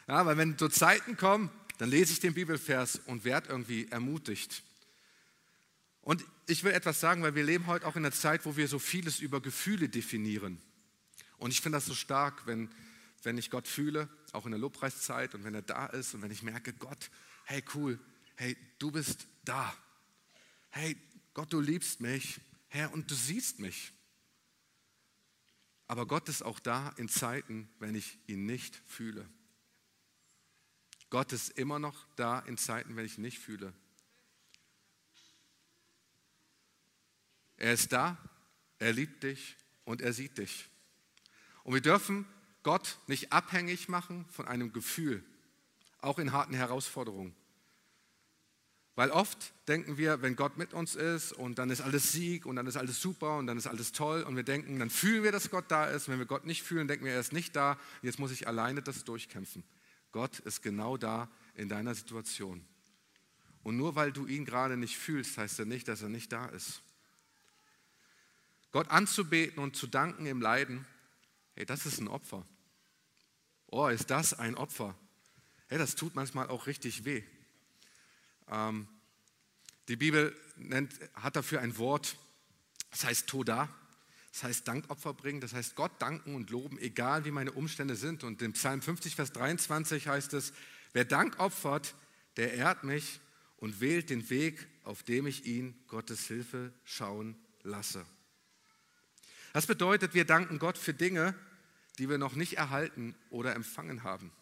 Ja, 0.08 0.26
weil 0.26 0.36
wenn 0.36 0.58
so 0.58 0.68
Zeiten 0.68 1.16
kommen, 1.16 1.50
dann 1.78 1.88
lese 1.90 2.12
ich 2.12 2.20
den 2.20 2.34
Bibelvers 2.34 3.00
und 3.06 3.24
werde 3.24 3.48
irgendwie 3.48 3.88
ermutigt. 3.88 4.62
Und 6.00 6.24
ich 6.46 6.64
will 6.64 6.72
etwas 6.72 7.00
sagen, 7.00 7.22
weil 7.22 7.34
wir 7.34 7.44
leben 7.44 7.66
heute 7.66 7.86
auch 7.86 7.96
in 7.96 8.04
einer 8.04 8.14
Zeit, 8.14 8.44
wo 8.44 8.56
wir 8.56 8.66
so 8.68 8.78
vieles 8.78 9.20
über 9.20 9.40
Gefühle 9.40 9.88
definieren. 9.88 10.60
Und 11.38 11.50
ich 11.50 11.60
finde 11.60 11.76
das 11.76 11.86
so 11.86 11.94
stark, 11.94 12.46
wenn, 12.46 12.68
wenn 13.22 13.38
ich 13.38 13.50
Gott 13.50 13.68
fühle, 13.68 14.08
auch 14.32 14.44
in 14.44 14.52
der 14.52 14.60
Lobpreiszeit 14.60 15.34
und 15.34 15.44
wenn 15.44 15.54
er 15.54 15.62
da 15.62 15.86
ist 15.86 16.14
und 16.14 16.22
wenn 16.22 16.30
ich 16.30 16.42
merke, 16.42 16.72
Gott, 16.72 17.10
hey 17.44 17.64
cool, 17.74 17.98
hey, 18.36 18.56
du 18.78 18.90
bist 18.90 19.26
da. 19.44 19.74
Hey, 20.70 20.96
Gott, 21.34 21.52
du 21.52 21.60
liebst 21.60 22.00
mich, 22.00 22.40
Herr, 22.68 22.92
und 22.92 23.10
du 23.10 23.14
siehst 23.14 23.60
mich. 23.60 23.92
Aber 25.86 26.06
Gott 26.06 26.28
ist 26.28 26.42
auch 26.42 26.58
da 26.58 26.90
in 26.96 27.08
Zeiten, 27.08 27.68
wenn 27.78 27.94
ich 27.94 28.18
ihn 28.26 28.46
nicht 28.46 28.80
fühle. 28.86 29.28
Gott 31.12 31.30
ist 31.34 31.58
immer 31.58 31.78
noch 31.78 32.06
da 32.16 32.38
in 32.38 32.56
Zeiten, 32.56 32.96
wenn 32.96 33.04
ich 33.04 33.18
nicht 33.18 33.38
fühle. 33.38 33.74
Er 37.58 37.74
ist 37.74 37.92
da, 37.92 38.16
er 38.78 38.94
liebt 38.94 39.22
dich 39.22 39.58
und 39.84 40.00
er 40.00 40.14
sieht 40.14 40.38
dich. 40.38 40.70
Und 41.64 41.74
wir 41.74 41.82
dürfen 41.82 42.24
Gott 42.62 42.98
nicht 43.08 43.30
abhängig 43.30 43.90
machen 43.90 44.24
von 44.30 44.48
einem 44.48 44.72
Gefühl, 44.72 45.22
auch 45.98 46.18
in 46.18 46.32
harten 46.32 46.54
Herausforderungen. 46.54 47.36
Weil 48.94 49.10
oft 49.10 49.52
denken 49.68 49.98
wir, 49.98 50.22
wenn 50.22 50.34
Gott 50.34 50.56
mit 50.56 50.72
uns 50.72 50.94
ist 50.94 51.34
und 51.34 51.58
dann 51.58 51.68
ist 51.68 51.82
alles 51.82 52.12
Sieg 52.12 52.46
und 52.46 52.56
dann 52.56 52.66
ist 52.66 52.78
alles 52.78 53.02
super 53.02 53.36
und 53.36 53.46
dann 53.46 53.58
ist 53.58 53.66
alles 53.66 53.92
toll 53.92 54.22
und 54.22 54.34
wir 54.34 54.44
denken, 54.44 54.78
dann 54.78 54.88
fühlen 54.88 55.24
wir, 55.24 55.32
dass 55.32 55.50
Gott 55.50 55.66
da 55.68 55.84
ist. 55.84 56.08
Wenn 56.08 56.18
wir 56.18 56.26
Gott 56.26 56.46
nicht 56.46 56.62
fühlen, 56.62 56.88
denken 56.88 57.04
wir, 57.04 57.12
er 57.12 57.20
ist 57.20 57.34
nicht 57.34 57.54
da. 57.54 57.78
Jetzt 58.00 58.18
muss 58.18 58.32
ich 58.32 58.48
alleine 58.48 58.80
das 58.80 59.04
durchkämpfen. 59.04 59.62
Gott 60.12 60.38
ist 60.40 60.62
genau 60.62 60.96
da 60.96 61.30
in 61.54 61.68
deiner 61.68 61.94
Situation. 61.94 62.64
Und 63.62 63.76
nur 63.76 63.94
weil 63.94 64.12
du 64.12 64.26
ihn 64.26 64.44
gerade 64.44 64.76
nicht 64.76 64.96
fühlst, 64.98 65.38
heißt 65.38 65.58
er 65.58 65.64
nicht, 65.64 65.88
dass 65.88 66.02
er 66.02 66.08
nicht 66.08 66.32
da 66.32 66.46
ist. 66.46 66.82
Gott 68.70 68.88
anzubeten 68.88 69.62
und 69.62 69.76
zu 69.76 69.86
danken 69.86 70.26
im 70.26 70.40
Leiden, 70.40 70.86
hey, 71.54 71.66
das 71.66 71.86
ist 71.86 71.98
ein 71.98 72.08
Opfer. 72.08 72.46
Oh, 73.66 73.88
ist 73.88 74.10
das 74.10 74.34
ein 74.34 74.54
Opfer? 74.54 74.94
Hey, 75.68 75.78
das 75.78 75.94
tut 75.94 76.14
manchmal 76.14 76.48
auch 76.48 76.66
richtig 76.66 77.04
weh. 77.04 77.22
Ähm, 78.48 78.88
die 79.88 79.96
Bibel 79.96 80.36
nennt, 80.56 80.94
hat 81.14 81.36
dafür 81.36 81.60
ein 81.60 81.76
Wort, 81.78 82.16
das 82.90 83.04
heißt 83.04 83.26
Toda, 83.28 83.68
das 84.32 84.44
heißt 84.44 84.66
Dankopfer 84.66 85.12
bringen, 85.12 85.40
das 85.40 85.52
heißt 85.52 85.76
Gott 85.76 85.92
danken 86.00 86.34
und 86.34 86.50
loben, 86.50 86.78
egal 86.78 87.26
wie 87.26 87.30
meine 87.30 87.52
Umstände 87.52 87.96
sind. 87.96 88.24
Und 88.24 88.40
im 88.40 88.54
Psalm 88.54 88.80
50, 88.80 89.14
Vers 89.14 89.32
23 89.32 90.08
heißt 90.08 90.32
es, 90.32 90.54
wer 90.94 91.04
Dank 91.04 91.38
opfert, 91.38 91.94
der 92.38 92.54
ehrt 92.54 92.82
mich 92.82 93.20
und 93.58 93.80
wählt 93.80 94.08
den 94.08 94.30
Weg, 94.30 94.66
auf 94.84 95.02
dem 95.02 95.26
ich 95.26 95.44
ihn 95.44 95.78
Gottes 95.86 96.26
Hilfe 96.26 96.72
schauen 96.84 97.36
lasse. 97.62 98.06
Das 99.52 99.66
bedeutet, 99.66 100.14
wir 100.14 100.24
danken 100.24 100.58
Gott 100.58 100.78
für 100.78 100.94
Dinge, 100.94 101.34
die 101.98 102.08
wir 102.08 102.16
noch 102.16 102.34
nicht 102.34 102.54
erhalten 102.54 103.14
oder 103.28 103.54
empfangen 103.54 104.02
haben. 104.02 104.32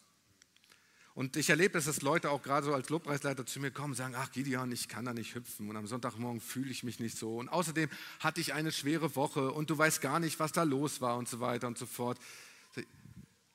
Und 1.13 1.35
ich 1.35 1.49
erlebe 1.49 1.77
es, 1.77 1.85
dass 1.85 2.01
Leute 2.01 2.29
auch 2.29 2.41
gerade 2.41 2.65
so 2.65 2.73
als 2.73 2.89
Lobpreisleiter 2.89 3.45
zu 3.45 3.59
mir 3.59 3.71
kommen 3.71 3.91
und 3.91 3.97
sagen, 3.97 4.15
ach 4.17 4.31
Gideon, 4.31 4.71
ich 4.71 4.87
kann 4.87 5.05
da 5.05 5.13
nicht 5.13 5.35
hüpfen 5.35 5.69
und 5.69 5.75
am 5.75 5.87
Sonntagmorgen 5.87 6.39
fühle 6.39 6.71
ich 6.71 6.83
mich 6.83 6.99
nicht 6.99 7.17
so. 7.17 7.37
Und 7.37 7.49
außerdem 7.49 7.89
hatte 8.19 8.39
ich 8.39 8.53
eine 8.53 8.71
schwere 8.71 9.15
Woche 9.15 9.51
und 9.51 9.69
du 9.69 9.77
weißt 9.77 10.01
gar 10.01 10.19
nicht, 10.19 10.39
was 10.39 10.51
da 10.51 10.63
los 10.63 11.01
war 11.01 11.17
und 11.17 11.27
so 11.27 11.39
weiter 11.39 11.67
und 11.67 11.77
so 11.77 11.85
fort. 11.85 12.17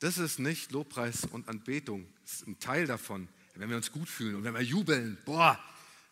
Das 0.01 0.19
ist 0.19 0.39
nicht 0.39 0.73
Lobpreis 0.73 1.25
und 1.25 1.49
Anbetung, 1.49 2.07
das 2.23 2.35
ist 2.35 2.47
ein 2.47 2.59
Teil 2.59 2.87
davon 2.87 3.29
wenn 3.59 3.69
wir 3.69 3.77
uns 3.77 3.93
gut 3.93 4.09
fühlen 4.09 4.35
und 4.37 4.45
wenn 4.45 4.55
wir 4.55 4.63
jubeln, 4.63 5.19
boah, 5.25 5.59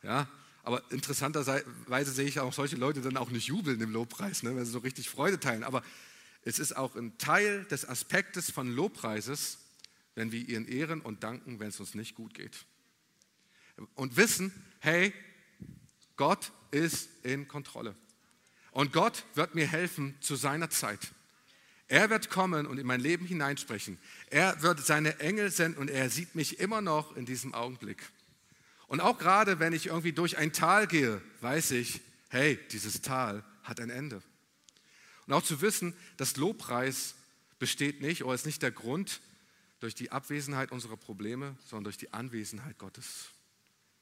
ja, 0.03 0.27
aber 0.63 0.83
interessanterweise 0.91 2.13
sehe 2.13 2.27
ich 2.27 2.41
auch 2.41 2.53
solche 2.53 2.77
Leute 2.77 3.03
dann 3.03 3.17
auch 3.17 3.31
nicht 3.31 3.49
jubeln 3.49 3.81
im 3.81 3.93
Lobpreis, 3.93 4.43
ne, 4.43 4.57
wenn 4.57 4.65
sie 4.65 4.71
so 4.71 4.79
richtig 4.79 5.11
Freude 5.11 5.39
teilen. 5.39 5.63
Aber 5.63 5.83
es 6.43 6.59
ist 6.59 6.77
auch 6.77 6.97
ein 6.97 7.19
Teil 7.19 7.65
des 7.65 7.87
Aspektes 7.87 8.51
von 8.51 8.75
Lobpreises, 8.75 9.59
wenn 10.15 10.33
wir 10.33 10.41
ihren 10.41 10.67
ehren 10.67 11.01
und 11.01 11.23
danken, 11.23 11.61
wenn 11.61 11.69
es 11.69 11.81
uns 11.81 11.95
nicht 11.95 12.15
gut 12.15 12.35
geht. 12.35 12.67
Und 13.95 14.17
wissen, 14.17 14.53
hey, 14.81 15.13
Gott 16.17 16.53
ist 16.71 17.09
in 17.25 17.49
Kontrolle. 17.49 17.97
Und 18.71 18.93
Gott 18.93 19.25
wird 19.35 19.55
mir 19.55 19.67
helfen 19.67 20.15
zu 20.21 20.37
seiner 20.37 20.71
Zeit. 20.71 21.13
Er 21.87 22.11
wird 22.11 22.31
kommen 22.31 22.67
und 22.67 22.79
in 22.79 22.87
mein 22.87 23.01
Leben 23.01 23.27
hineinsprechen. 23.27 23.99
Er 24.31 24.63
wird 24.63 24.81
seine 24.81 25.21
Engel 25.21 25.51
senden 25.51 25.81
und 25.81 25.91
er 25.91 26.11
sieht 26.11 26.35
mich 26.35 26.59
immer 26.61 26.81
noch 26.81 27.17
in 27.17 27.27
diesem 27.27 27.55
Augenblick. 27.55 28.03
Und 28.87 29.01
auch 29.01 29.19
gerade 29.19 29.59
wenn 29.59 29.73
ich 29.73 29.87
irgendwie 29.87 30.13
durch 30.13 30.37
ein 30.37 30.53
Tal 30.53 30.87
gehe, 30.87 31.21
weiß 31.41 31.73
ich, 31.73 32.01
hey, 32.31 32.59
dieses 32.71 33.03
Tal 33.03 33.45
hat 33.63 33.81
ein 33.81 33.91
Ende. 33.91 34.23
Und 35.27 35.33
auch 35.35 35.43
zu 35.43 35.61
wissen, 35.61 35.95
dass 36.17 36.37
Lobpreis 36.37 37.15
besteht 37.59 38.01
nicht 38.01 38.25
oder 38.25 38.35
ist 38.35 38.47
nicht 38.47 38.63
der 38.63 38.73
Grund 38.73 39.21
durch 39.85 39.95
die 39.95 40.11
Abwesenheit 40.11 40.73
unserer 40.73 40.97
Probleme, 40.97 41.59
sondern 41.67 41.85
durch 41.85 41.99
die 41.99 42.11
Anwesenheit 42.11 42.79
Gottes. 42.79 43.29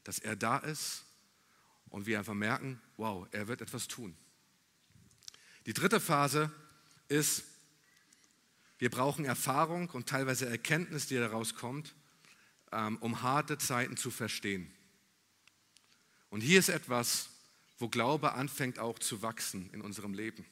Dass 0.05 0.21
er 0.21 0.37
da 0.37 0.59
ist 0.59 1.03
und 1.89 2.07
wir 2.07 2.21
einfach 2.21 2.35
merken, 2.35 2.81
wow, 2.97 3.27
er 3.33 3.49
wird 3.49 3.61
etwas 3.61 3.89
tun. 3.89 4.17
Die 5.67 5.73
dritte 5.73 5.99
Phase 5.99 6.53
ist, 7.09 7.43
wir 8.79 8.91
brauchen 8.91 9.25
Erfahrung 9.25 9.91
und 9.91 10.09
teilweise 10.09 10.49
Erkenntnis, 10.49 11.09
die 11.09 11.17
daraus 11.17 11.57
kommt, 11.57 11.97
ähm, 12.71 12.97
um 12.99 13.23
harte 13.23 13.59
Zeiten 13.59 13.97
zu 13.97 14.13
verstehen. 14.13 14.73
Und 16.31 16.43
hier 16.43 16.61
ist 16.61 16.69
etwas, 16.69 17.29
wo 17.79 17.89
Glaube 17.89 18.35
anfängt 18.35 18.79
auch 18.79 19.01
zu 19.01 19.21
wachsen 19.23 19.69
in 19.73 19.81
unserem 19.81 20.15
Leben. 20.15 20.47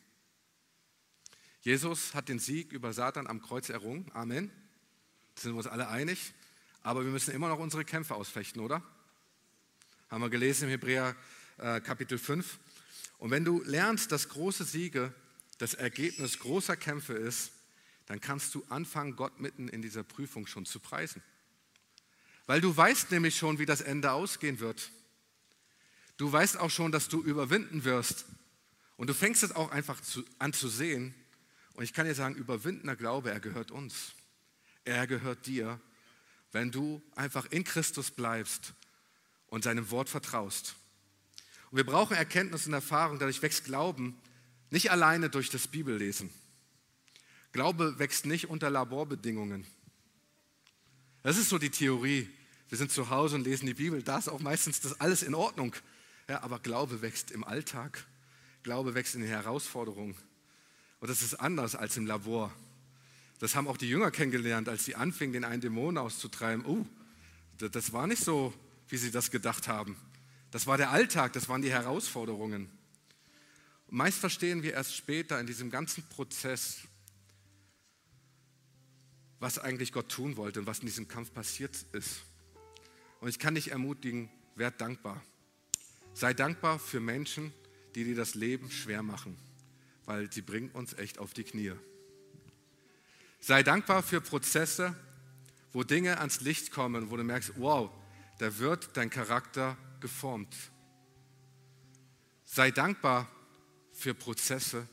Jesus 1.61 2.15
hat 2.15 2.29
den 2.29 2.41
Sieg 2.41 2.73
über 2.73 2.93
Satan 2.93 3.29
am 3.29 3.41
Kreuz 3.41 3.69
errungen. 3.69 4.11
Amen. 4.13 4.51
Sind 5.41 5.53
wir 5.53 5.57
uns 5.57 5.67
alle 5.67 5.89
einig. 5.89 6.35
Aber 6.83 7.03
wir 7.03 7.11
müssen 7.11 7.33
immer 7.33 7.49
noch 7.49 7.59
unsere 7.59 7.83
Kämpfe 7.83 8.15
ausfechten, 8.15 8.61
oder? 8.61 8.83
Haben 10.11 10.21
wir 10.21 10.29
gelesen 10.29 10.65
im 10.65 10.71
Hebräer 10.71 11.17
äh, 11.57 11.81
Kapitel 11.81 12.19
5. 12.19 12.59
Und 13.17 13.31
wenn 13.31 13.43
du 13.43 13.63
lernst, 13.63 14.13
dass 14.13 14.29
große 14.29 14.65
Siege 14.65 15.15
das 15.57 15.73
Ergebnis 15.73 16.41
großer 16.41 16.77
Kämpfe 16.77 17.15
ist, 17.15 17.53
dann 18.05 18.21
kannst 18.21 18.55
du 18.55 18.63
anfangen, 18.69 19.17
Gott 19.17 19.41
mitten 19.41 19.69
in 19.69 19.81
dieser 19.81 20.03
Prüfung 20.03 20.47
schon 20.47 20.67
zu 20.67 20.79
preisen. 20.79 21.23
Weil 22.45 22.61
du 22.61 22.77
weißt 22.77 23.11
nämlich 23.11 23.37
schon, 23.37 23.59
wie 23.59 23.67
das 23.67 23.81
Ende 23.81 24.13
ausgehen 24.13 24.61
wird. 24.61 24.91
Du 26.19 26.31
weißt 26.31 26.59
auch 26.59 26.71
schon, 26.71 26.93
dass 26.93 27.09
du 27.09 27.23
überwinden 27.23 27.85
wirst. 27.85 28.27
Und 28.99 29.09
du 29.09 29.15
fängst 29.15 29.43
es 29.43 29.53
auch 29.53 29.71
einfach 29.71 30.03
zu, 30.03 30.23
an 30.39 30.53
zu 30.53 30.69
sehen. 30.69 31.15
Und 31.73 31.85
ich 31.85 31.95
kann 31.95 32.05
dir 32.05 32.15
sagen, 32.15 32.35
überwindender 32.35 32.95
Glaube, 32.95 33.31
er 33.31 33.41
gehört 33.41 33.71
uns. 33.71 34.13
Er 34.85 35.07
gehört 35.07 35.47
dir, 35.47 35.81
wenn 36.53 36.71
du 36.71 37.03
einfach 37.15 37.47
in 37.47 37.65
Christus 37.65 38.11
bleibst 38.11 38.75
und 39.49 39.65
seinem 39.65 39.91
Wort 39.91 40.09
vertraust. 40.09 40.75
Und 41.71 41.77
wir 41.77 41.85
brauchen 41.85 42.17
Erkenntnis 42.17 42.67
und 42.67 42.73
Erfahrung, 42.73 43.19
dadurch 43.19 43.43
wächst 43.43 43.65
Glauben 43.65 44.21
nicht 44.71 44.91
alleine 44.91 45.31
durch 45.31 45.51
das 45.51 45.69
Bibellesen. 45.69 46.31
Glaube 47.53 47.99
wächst 47.99 48.27
nicht 48.27 48.49
unter 48.49 48.71
Laborbedingungen. 48.71 49.67
Das 51.23 51.37
ist 51.37 51.49
so 51.49 51.59
die 51.59 51.71
Theorie. 51.71 52.29
Wir 52.69 52.79
sind 52.79 52.93
zu 52.93 53.11
Hause 53.11 53.37
und 53.37 53.45
lesen 53.45 53.67
die 53.67 53.75
Bibel, 53.75 54.03
da 54.03 54.19
ist 54.19 54.29
auch 54.29 54.41
meistens 54.41 54.81
das 54.81 55.01
alles 55.01 55.23
in 55.23 55.35
Ordnung. 55.35 55.75
Ja, 56.29 56.43
aber 56.43 56.61
Glaube 56.61 57.03
wächst 57.03 57.33
im 57.33 57.43
Alltag. 57.43 58.07
Glaube 58.63 58.95
wächst 58.95 59.17
in 59.17 59.23
den 59.23 59.31
Herausforderungen. 59.31 60.15
Und 61.01 61.11
das 61.11 61.23
ist 61.23 61.35
anders 61.35 61.75
als 61.75 61.97
im 61.97 62.07
Labor. 62.07 62.53
Das 63.41 63.55
haben 63.55 63.67
auch 63.67 63.79
die 63.79 63.89
Jünger 63.89 64.11
kennengelernt, 64.11 64.69
als 64.69 64.85
sie 64.85 64.95
anfingen, 64.95 65.33
den 65.33 65.45
einen 65.45 65.63
Dämon 65.63 65.97
auszutreiben. 65.97 66.65
Uh, 66.67 66.87
das 67.59 67.93
war 67.93 68.07
nicht 68.07 68.23
so, 68.23 68.55
wie 68.89 68.99
sie 68.99 69.11
das 69.11 69.31
gedacht 69.31 69.67
haben. 69.67 69.97
Das 70.51 70.67
war 70.67 70.77
der 70.77 70.91
Alltag, 70.91 71.33
das 71.33 71.49
waren 71.49 71.63
die 71.63 71.71
Herausforderungen. 71.71 72.69
Und 73.87 73.97
meist 73.97 74.19
verstehen 74.19 74.63
wir 74.63 74.75
erst 74.75 74.95
später 74.95 75.41
in 75.41 75.47
diesem 75.47 75.71
ganzen 75.71 76.05
Prozess, 76.11 76.83
was 79.39 79.59
eigentlich 79.59 79.93
Gott 79.93 80.11
tun 80.11 80.37
wollte 80.37 80.61
und 80.61 80.67
was 80.67 80.81
in 80.81 80.87
diesem 80.87 81.09
Kampf 81.09 81.33
passiert 81.33 81.75
ist. 81.93 82.21
Und 83.21 83.31
ich 83.31 83.39
kann 83.39 83.55
dich 83.55 83.71
ermutigen, 83.71 84.29
werd 84.55 84.83
dankbar. 84.83 85.23
Sei 86.13 86.35
dankbar 86.35 86.79
für 86.79 87.01
Menschen, 87.01 87.55
die 87.95 88.05
dir 88.05 88.17
das 88.17 88.35
Leben 88.35 88.71
schwer 88.71 89.03
machen, 89.03 89.39
weil 90.05 90.31
sie 90.31 90.43
bringen 90.43 90.71
uns 90.73 90.93
echt 90.93 91.19
auf 91.19 91.33
die 91.33 91.45
Knie. 91.45 91.73
Sei 93.41 93.63
dankbar 93.63 94.03
für 94.03 94.21
Prozesse, 94.21 94.95
wo 95.73 95.83
Dinge 95.83 96.19
ans 96.19 96.41
Licht 96.43 96.73
kommen, 96.73 97.11
wo 97.11 97.17
du 97.17 97.25
merkst, 97.25 97.53
wow, 97.57 97.91
da 98.39 98.59
wird 98.59 98.97
dein 98.97 99.09
Charakter 99.09 99.77
geformt. 100.01 100.55
Sei 102.45 102.71
dankbar 102.71 103.29
für 103.93 104.15
Prozesse, 104.15 104.87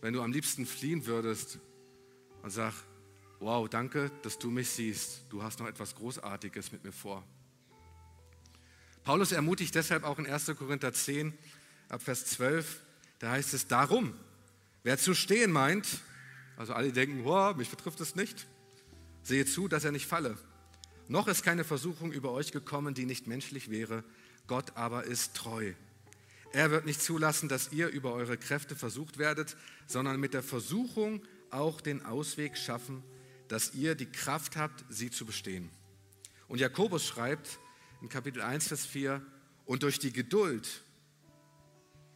wenn 0.00 0.12
du 0.12 0.22
am 0.22 0.32
liebsten 0.32 0.66
fliehen 0.66 1.06
würdest 1.06 1.58
und 2.42 2.50
sag, 2.50 2.74
wow, 3.40 3.68
danke, 3.68 4.10
dass 4.22 4.38
du 4.38 4.50
mich 4.50 4.68
siehst. 4.68 5.22
Du 5.30 5.42
hast 5.42 5.60
noch 5.60 5.66
etwas 5.66 5.94
Großartiges 5.94 6.72
mit 6.72 6.84
mir 6.84 6.92
vor. 6.92 7.24
Paulus 9.04 9.32
ermutigt 9.32 9.74
deshalb 9.74 10.04
auch 10.04 10.18
in 10.18 10.26
1. 10.26 10.46
Korinther 10.58 10.92
10, 10.92 11.36
ab 11.88 12.02
Vers 12.02 12.26
12, 12.26 12.82
da 13.18 13.30
heißt 13.30 13.54
es, 13.54 13.66
darum, 13.68 14.14
wer 14.82 14.98
zu 14.98 15.14
stehen 15.14 15.52
meint, 15.52 15.86
also 16.56 16.72
alle 16.72 16.92
denken, 16.92 17.24
wow, 17.24 17.56
mich 17.56 17.70
betrifft 17.70 18.00
es 18.00 18.14
nicht, 18.14 18.46
sehe 19.22 19.46
zu, 19.46 19.68
dass 19.68 19.84
er 19.84 19.92
nicht 19.92 20.06
falle. 20.06 20.36
Noch 21.08 21.28
ist 21.28 21.42
keine 21.42 21.64
Versuchung 21.64 22.12
über 22.12 22.30
euch 22.32 22.52
gekommen, 22.52 22.94
die 22.94 23.04
nicht 23.06 23.26
menschlich 23.26 23.70
wäre, 23.70 24.04
Gott 24.46 24.76
aber 24.76 25.04
ist 25.04 25.34
treu. 25.34 25.72
Er 26.52 26.70
wird 26.70 26.86
nicht 26.86 27.02
zulassen, 27.02 27.48
dass 27.48 27.72
ihr 27.72 27.88
über 27.88 28.12
eure 28.12 28.38
Kräfte 28.38 28.76
versucht 28.76 29.18
werdet, 29.18 29.56
sondern 29.86 30.20
mit 30.20 30.34
der 30.34 30.42
Versuchung 30.42 31.22
auch 31.50 31.80
den 31.80 32.04
Ausweg 32.04 32.56
schaffen, 32.56 33.02
dass 33.48 33.74
ihr 33.74 33.94
die 33.94 34.06
Kraft 34.06 34.56
habt, 34.56 34.84
sie 34.88 35.10
zu 35.10 35.26
bestehen. 35.26 35.70
Und 36.46 36.60
Jakobus 36.60 37.04
schreibt 37.04 37.58
in 38.00 38.08
Kapitel 38.08 38.40
1, 38.40 38.68
Vers 38.68 38.86
4, 38.86 39.20
und 39.66 39.82
durch 39.82 39.98
die 39.98 40.12
Geduld 40.12 40.82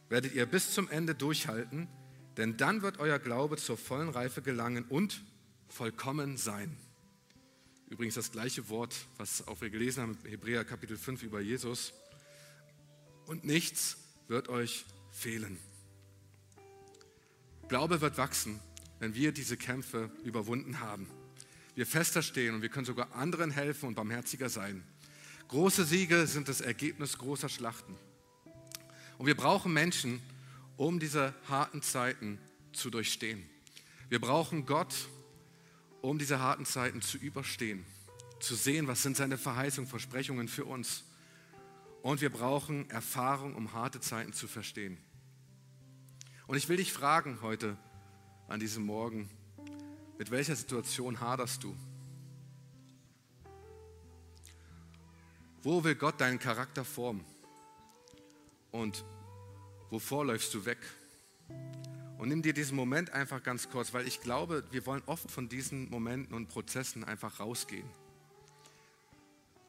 werdet 0.07 0.33
ihr 0.33 0.45
bis 0.45 0.73
zum 0.73 0.89
Ende 0.89 1.15
durchhalten, 1.15 1.87
denn 2.39 2.55
dann 2.55 2.81
wird 2.81 2.99
euer 2.99 3.19
Glaube 3.19 3.57
zur 3.57 3.77
vollen 3.77 4.07
Reife 4.07 4.41
gelangen 4.41 4.85
und 4.85 5.21
vollkommen 5.67 6.37
sein. 6.37 6.77
Übrigens 7.89 8.15
das 8.15 8.31
gleiche 8.31 8.69
Wort, 8.69 8.95
was 9.17 9.45
auch 9.49 9.59
wir 9.59 9.69
gelesen 9.69 10.03
haben 10.03 10.17
Hebräer 10.23 10.63
Kapitel 10.63 10.95
5 10.95 11.21
über 11.23 11.41
Jesus. 11.41 11.91
Und 13.25 13.43
nichts 13.43 13.97
wird 14.29 14.47
euch 14.47 14.85
fehlen. 15.11 15.57
Glaube 17.67 17.99
wird 17.99 18.17
wachsen, 18.17 18.61
wenn 18.99 19.15
wir 19.15 19.33
diese 19.33 19.57
Kämpfe 19.57 20.09
überwunden 20.23 20.79
haben. 20.79 21.09
Wir 21.75 21.85
fester 21.85 22.21
stehen 22.21 22.55
und 22.55 22.61
wir 22.61 22.69
können 22.69 22.85
sogar 22.85 23.13
anderen 23.15 23.51
helfen 23.51 23.87
und 23.87 23.95
barmherziger 23.95 24.47
sein. 24.47 24.85
Große 25.49 25.83
Siege 25.83 26.25
sind 26.25 26.47
das 26.47 26.61
Ergebnis 26.61 27.17
großer 27.17 27.49
Schlachten. 27.49 27.97
Und 29.17 29.25
wir 29.25 29.35
brauchen 29.35 29.73
Menschen, 29.73 30.21
um 30.79 30.97
diese 30.97 31.33
harten 31.49 31.81
Zeiten 31.81 32.39
zu 32.71 32.89
durchstehen. 32.89 33.43
Wir 34.07 34.21
brauchen 34.21 34.65
Gott, 34.65 35.09
um 36.01 36.17
diese 36.17 36.39
harten 36.39 36.65
Zeiten 36.65 37.01
zu 37.01 37.17
überstehen, 37.17 37.85
zu 38.39 38.55
sehen, 38.55 38.87
was 38.87 39.03
sind 39.03 39.17
seine 39.17 39.37
Verheißungen, 39.37 39.89
Versprechungen 39.89 40.47
für 40.47 40.63
uns. 40.63 41.03
Und 42.01 42.21
wir 42.21 42.29
brauchen 42.29 42.89
Erfahrung, 42.89 43.55
um 43.55 43.73
harte 43.73 43.99
Zeiten 43.99 44.31
zu 44.31 44.47
verstehen. 44.47 44.97
Und 46.47 46.55
ich 46.55 46.69
will 46.69 46.77
dich 46.77 46.93
fragen 46.93 47.39
heute 47.41 47.75
an 48.47 48.61
diesem 48.61 48.85
Morgen, 48.85 49.29
mit 50.17 50.31
welcher 50.31 50.55
Situation 50.55 51.19
haderst 51.19 51.61
du? 51.61 51.75
Wo 55.61 55.83
will 55.83 55.95
Gott 55.95 56.21
deinen 56.21 56.39
Charakter 56.39 56.85
formen? 56.85 57.25
Und 58.71 59.03
wovor 59.89 60.25
läufst 60.25 60.53
du 60.53 60.65
weg? 60.65 60.79
Und 62.17 62.27
nimm 62.27 62.41
dir 62.41 62.53
diesen 62.53 62.75
Moment 62.75 63.11
einfach 63.11 63.41
ganz 63.41 63.69
kurz, 63.69 63.93
weil 63.93 64.07
ich 64.07 64.19
glaube, 64.19 64.63
wir 64.71 64.85
wollen 64.85 65.01
oft 65.05 65.31
von 65.31 65.47
diesen 65.47 65.89
Momenten 65.89 66.35
und 66.35 66.49
Prozessen 66.49 67.03
einfach 67.03 67.39
rausgehen. 67.39 67.89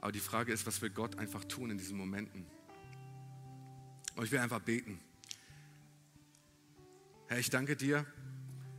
Aber 0.00 0.12
die 0.12 0.20
Frage 0.20 0.52
ist, 0.52 0.66
was 0.66 0.83
will 0.83 0.90
Gott 0.90 1.18
einfach 1.18 1.44
tun 1.44 1.70
in 1.70 1.78
diesen 1.78 1.96
Momenten? 1.96 2.44
Und 4.16 4.24
ich 4.24 4.33
will 4.33 4.40
einfach 4.40 4.61
beten. 4.61 4.98
Herr, 7.28 7.38
ich 7.38 7.50
danke 7.50 7.76
dir, 7.76 8.04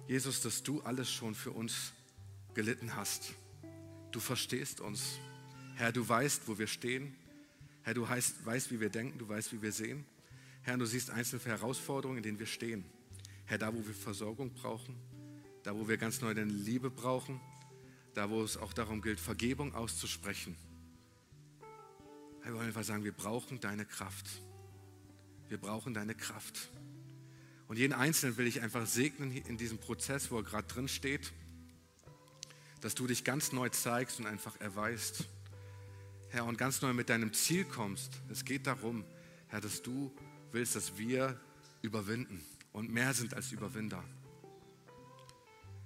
Jesus, 0.07 0.41
dass 0.41 0.63
du 0.63 0.81
alles 0.81 1.09
schon 1.09 1.35
für 1.35 1.51
uns 1.51 1.93
gelitten 2.53 2.95
hast. 2.95 3.33
Du 4.11 4.19
verstehst 4.19 4.81
uns. 4.81 5.19
Herr, 5.75 5.93
du 5.93 6.07
weißt, 6.07 6.47
wo 6.47 6.57
wir 6.57 6.67
stehen. 6.67 7.15
Herr, 7.83 7.93
du 7.93 8.07
weißt, 8.07 8.71
wie 8.71 8.81
wir 8.81 8.89
denken, 8.89 9.17
du 9.17 9.29
weißt, 9.29 9.53
wie 9.53 9.61
wir 9.61 9.71
sehen. 9.71 10.05
Herr, 10.63 10.77
du 10.77 10.85
siehst 10.85 11.09
einzelne 11.09 11.43
Herausforderungen, 11.43 12.17
in 12.17 12.23
denen 12.23 12.39
wir 12.39 12.45
stehen. 12.45 12.85
Herr, 13.45 13.57
da 13.57 13.73
wo 13.73 13.85
wir 13.85 13.93
Versorgung 13.93 14.53
brauchen, 14.53 14.95
da 15.63 15.75
wo 15.75 15.87
wir 15.87 15.97
ganz 15.97 16.21
neu 16.21 16.33
deine 16.33 16.51
Liebe 16.51 16.89
brauchen, 16.89 17.41
da 18.13 18.29
wo 18.29 18.43
es 18.43 18.57
auch 18.57 18.73
darum 18.73 19.01
gilt, 19.01 19.19
Vergebung 19.19 19.73
auszusprechen. 19.73 20.55
Herr, 22.41 22.51
wir 22.51 22.57
wollen 22.57 22.67
einfach 22.67 22.83
sagen, 22.83 23.03
wir 23.03 23.11
brauchen 23.11 23.59
deine 23.59 23.85
Kraft. 23.85 24.27
Wir 25.49 25.57
brauchen 25.57 25.93
deine 25.93 26.15
Kraft. 26.15 26.69
Und 27.67 27.77
jeden 27.77 27.93
Einzelnen 27.93 28.37
will 28.37 28.47
ich 28.47 28.61
einfach 28.61 28.85
segnen 28.85 29.31
in 29.31 29.57
diesem 29.57 29.79
Prozess, 29.79 30.29
wo 30.29 30.37
er 30.37 30.43
gerade 30.43 30.67
drin 30.67 30.87
steht, 30.87 31.33
dass 32.81 32.95
du 32.95 33.07
dich 33.07 33.23
ganz 33.23 33.51
neu 33.51 33.69
zeigst 33.69 34.19
und 34.19 34.27
einfach 34.27 34.59
erweist. 34.59 35.25
Herr, 36.29 36.45
und 36.45 36.57
ganz 36.57 36.81
neu 36.81 36.93
mit 36.93 37.09
deinem 37.09 37.33
Ziel 37.33 37.65
kommst. 37.65 38.21
Es 38.29 38.45
geht 38.45 38.67
darum, 38.67 39.03
Herr, 39.47 39.61
dass 39.61 39.81
du 39.81 40.11
willst, 40.53 40.75
dass 40.75 40.97
wir 40.97 41.39
überwinden 41.81 42.43
und 42.73 42.91
mehr 42.91 43.13
sind 43.13 43.33
als 43.33 43.51
Überwinder. 43.51 44.03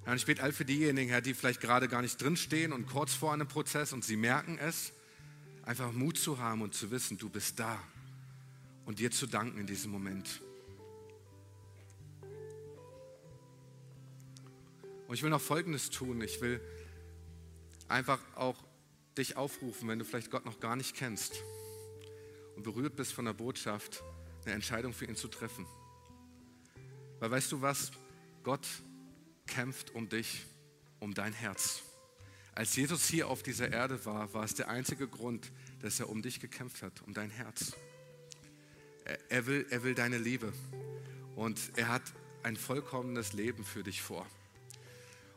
Herr, 0.03 0.15
ich 0.15 0.25
bete 0.25 0.43
all 0.43 0.51
für 0.51 0.65
diejenigen, 0.65 1.09
Herr, 1.09 1.21
die 1.21 1.33
vielleicht 1.33 1.61
gerade 1.61 1.87
gar 1.87 2.01
nicht 2.01 2.21
drinstehen 2.21 2.73
und 2.73 2.85
kurz 2.85 3.13
vor 3.13 3.33
einem 3.33 3.47
Prozess 3.47 3.91
und 3.91 4.05
sie 4.05 4.17
merken 4.17 4.57
es, 4.59 4.93
einfach 5.63 5.91
Mut 5.91 6.17
zu 6.17 6.37
haben 6.37 6.61
und 6.61 6.75
zu 6.75 6.91
wissen, 6.91 7.17
du 7.17 7.29
bist 7.29 7.59
da 7.59 7.81
und 8.85 8.99
dir 8.99 9.09
zu 9.09 9.25
danken 9.25 9.59
in 9.59 9.67
diesem 9.67 9.91
Moment. 9.91 10.41
Und 15.07 15.13
ich 15.13 15.23
will 15.23 15.29
noch 15.29 15.41
Folgendes 15.41 15.89
tun. 15.89 16.21
Ich 16.21 16.41
will 16.41 16.59
einfach 17.87 18.19
auch 18.35 18.63
dich 19.17 19.37
aufrufen, 19.37 19.87
wenn 19.87 19.99
du 19.99 20.05
vielleicht 20.05 20.31
Gott 20.31 20.45
noch 20.45 20.59
gar 20.59 20.75
nicht 20.75 20.95
kennst 20.95 21.43
und 22.55 22.63
berührt 22.63 22.95
bist 22.95 23.13
von 23.13 23.25
der 23.25 23.33
Botschaft, 23.33 24.03
eine 24.45 24.55
Entscheidung 24.55 24.93
für 24.93 25.05
ihn 25.05 25.15
zu 25.15 25.27
treffen. 25.27 25.65
Weil 27.19 27.31
weißt 27.31 27.51
du 27.51 27.61
was? 27.61 27.91
Gott 28.43 28.67
kämpft 29.47 29.91
um 29.91 30.09
dich, 30.09 30.45
um 30.99 31.13
dein 31.13 31.33
Herz. 31.33 31.81
Als 32.53 32.75
Jesus 32.75 33.07
hier 33.07 33.27
auf 33.27 33.43
dieser 33.43 33.71
Erde 33.71 34.05
war, 34.05 34.33
war 34.33 34.43
es 34.43 34.53
der 34.53 34.69
einzige 34.69 35.07
Grund, 35.07 35.51
dass 35.81 35.99
er 35.99 36.09
um 36.09 36.21
dich 36.21 36.39
gekämpft 36.39 36.83
hat, 36.83 37.01
um 37.01 37.13
dein 37.13 37.29
Herz. 37.29 37.73
Er 39.29 39.45
will, 39.45 39.65
er 39.69 39.83
will 39.83 39.93
deine 39.93 40.17
Liebe 40.17 40.53
und 41.35 41.59
er 41.75 41.89
hat 41.89 42.01
ein 42.43 42.55
vollkommenes 42.55 43.33
Leben 43.33 43.65
für 43.65 43.83
dich 43.83 44.01
vor. 44.01 44.25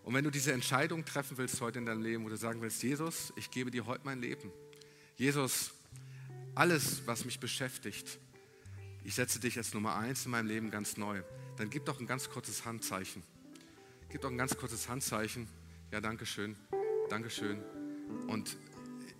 Und 0.04 0.14
wenn 0.14 0.24
du 0.24 0.30
diese 0.30 0.52
Entscheidung 0.52 1.04
treffen 1.04 1.36
willst 1.36 1.60
heute 1.60 1.78
in 1.78 1.86
deinem 1.86 2.02
Leben, 2.02 2.24
wo 2.24 2.28
du 2.28 2.36
sagen 2.36 2.62
willst, 2.62 2.82
Jesus, 2.82 3.32
ich 3.36 3.50
gebe 3.50 3.70
dir 3.70 3.84
heute 3.86 4.04
mein 4.04 4.20
Leben. 4.20 4.50
Jesus, 5.16 5.72
alles, 6.54 7.02
was 7.06 7.24
mich 7.24 7.40
beschäftigt, 7.40 8.18
ich 9.04 9.14
setze 9.14 9.40
dich 9.40 9.56
als 9.56 9.74
Nummer 9.74 9.96
eins 9.96 10.24
in 10.24 10.30
meinem 10.30 10.48
Leben 10.48 10.70
ganz 10.70 10.96
neu 10.96 11.22
dann 11.58 11.70
gib 11.70 11.84
doch 11.84 11.98
ein 11.98 12.06
ganz 12.06 12.30
kurzes 12.30 12.64
Handzeichen. 12.64 13.22
Gib 14.10 14.22
doch 14.22 14.30
ein 14.30 14.38
ganz 14.38 14.56
kurzes 14.56 14.88
Handzeichen. 14.88 15.48
Ja, 15.90 16.00
danke 16.00 16.24
schön. 16.24 16.56
Danke 17.10 17.30
schön. 17.30 17.60
Und 18.28 18.56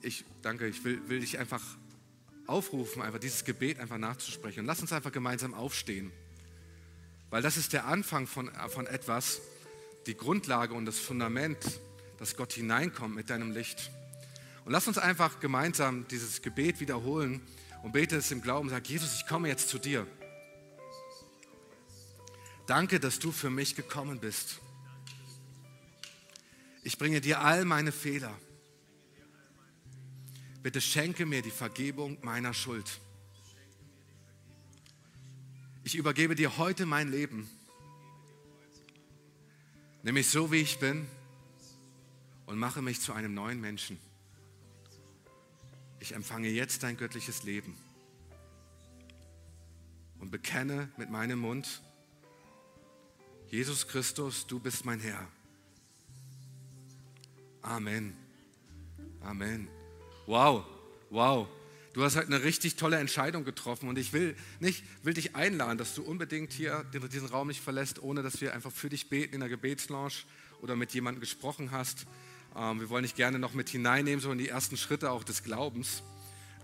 ich 0.02 0.24
danke, 0.42 0.68
ich 0.68 0.84
will, 0.84 1.00
will 1.08 1.20
dich 1.20 1.38
einfach 1.38 1.62
aufrufen, 2.46 3.02
einfach 3.02 3.18
dieses 3.18 3.44
Gebet 3.44 3.80
einfach 3.80 3.98
nachzusprechen. 3.98 4.60
Und 4.60 4.66
lass 4.66 4.80
uns 4.80 4.92
einfach 4.92 5.12
gemeinsam 5.12 5.52
aufstehen. 5.52 6.12
Weil 7.30 7.42
das 7.42 7.56
ist 7.56 7.72
der 7.72 7.86
Anfang 7.86 8.26
von, 8.26 8.50
von 8.68 8.86
etwas, 8.86 9.40
die 10.06 10.16
Grundlage 10.16 10.74
und 10.74 10.86
das 10.86 10.98
Fundament, 10.98 11.58
dass 12.18 12.36
Gott 12.36 12.52
hineinkommt 12.52 13.14
mit 13.16 13.30
deinem 13.30 13.50
Licht. 13.50 13.90
Und 14.64 14.72
lass 14.72 14.86
uns 14.86 14.96
einfach 14.96 15.40
gemeinsam 15.40 16.06
dieses 16.08 16.40
Gebet 16.40 16.78
wiederholen 16.80 17.42
und 17.82 17.92
bete 17.92 18.16
es 18.16 18.30
im 18.30 18.42
Glauben. 18.42 18.68
Sag, 18.68 18.88
Jesus, 18.88 19.14
ich 19.14 19.26
komme 19.26 19.48
jetzt 19.48 19.68
zu 19.68 19.78
dir. 19.78 20.06
Danke, 22.66 23.00
dass 23.00 23.18
du 23.18 23.32
für 23.32 23.50
mich 23.50 23.76
gekommen 23.76 24.20
bist. 24.20 24.60
Ich 26.82 26.98
bringe 26.98 27.20
dir 27.20 27.40
all 27.40 27.64
meine 27.64 27.92
Fehler. 27.92 28.38
Bitte 30.62 30.80
schenke 30.80 31.24
mir 31.24 31.42
die 31.42 31.50
Vergebung 31.50 32.18
meiner 32.22 32.52
Schuld. 32.52 33.00
Ich 35.84 35.94
übergebe 35.94 36.34
dir 36.34 36.58
heute 36.58 36.84
mein 36.84 37.10
Leben. 37.10 37.48
Nimm 40.02 40.14
mich 40.14 40.28
so, 40.28 40.52
wie 40.52 40.60
ich 40.60 40.78
bin 40.78 41.06
und 42.46 42.58
mache 42.58 42.82
mich 42.82 43.00
zu 43.00 43.12
einem 43.12 43.34
neuen 43.34 43.60
Menschen. 43.60 43.98
Ich 46.00 46.14
empfange 46.14 46.48
jetzt 46.48 46.82
dein 46.82 46.96
göttliches 46.96 47.42
Leben 47.42 47.76
und 50.20 50.30
bekenne 50.30 50.90
mit 50.96 51.10
meinem 51.10 51.40
Mund, 51.40 51.82
Jesus 53.48 53.88
Christus, 53.88 54.46
du 54.46 54.60
bist 54.60 54.84
mein 54.84 55.00
Herr. 55.00 55.26
Amen. 57.62 58.16
Amen. 59.20 59.68
Wow, 60.26 60.64
wow. 61.10 61.48
Du 61.94 62.04
hast 62.04 62.16
halt 62.16 62.26
eine 62.26 62.44
richtig 62.44 62.76
tolle 62.76 62.98
Entscheidung 62.98 63.44
getroffen 63.44 63.88
und 63.88 63.98
ich 63.98 64.12
will, 64.12 64.36
nicht, 64.60 64.84
will 65.02 65.14
dich 65.14 65.34
einladen, 65.34 65.78
dass 65.78 65.94
du 65.94 66.02
unbedingt 66.02 66.52
hier 66.52 66.84
diesen 67.10 67.28
Raum 67.28 67.48
nicht 67.48 67.60
verlässt, 67.60 68.00
ohne 68.02 68.22
dass 68.22 68.40
wir 68.40 68.54
einfach 68.54 68.70
für 68.70 68.88
dich 68.88 69.08
beten 69.08 69.34
in 69.34 69.40
der 69.40 69.48
Gebetslounge 69.48 70.12
oder 70.60 70.76
mit 70.76 70.92
jemandem 70.92 71.20
gesprochen 71.20 71.70
hast. 71.70 72.06
Ähm, 72.58 72.80
wir 72.80 72.90
wollen 72.90 73.04
dich 73.04 73.14
gerne 73.14 73.38
noch 73.38 73.54
mit 73.54 73.68
hineinnehmen, 73.68 74.20
so 74.20 74.32
in 74.32 74.38
die 74.38 74.48
ersten 74.48 74.76
Schritte 74.76 75.10
auch 75.10 75.22
des 75.22 75.44
Glaubens. 75.44 76.02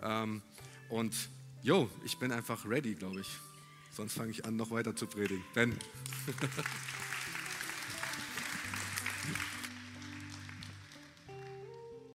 Ähm, 0.02 0.42
und 0.88 1.14
jo, 1.62 1.88
ich 2.04 2.18
bin 2.18 2.32
einfach 2.32 2.66
ready, 2.66 2.94
glaube 2.94 3.20
ich. 3.20 3.28
Sonst 3.92 4.14
fange 4.14 4.30
ich 4.32 4.44
an, 4.44 4.56
noch 4.56 4.70
weiter 4.70 4.96
zu 4.96 5.06
predigen. 5.06 5.44
Ben. 5.54 5.78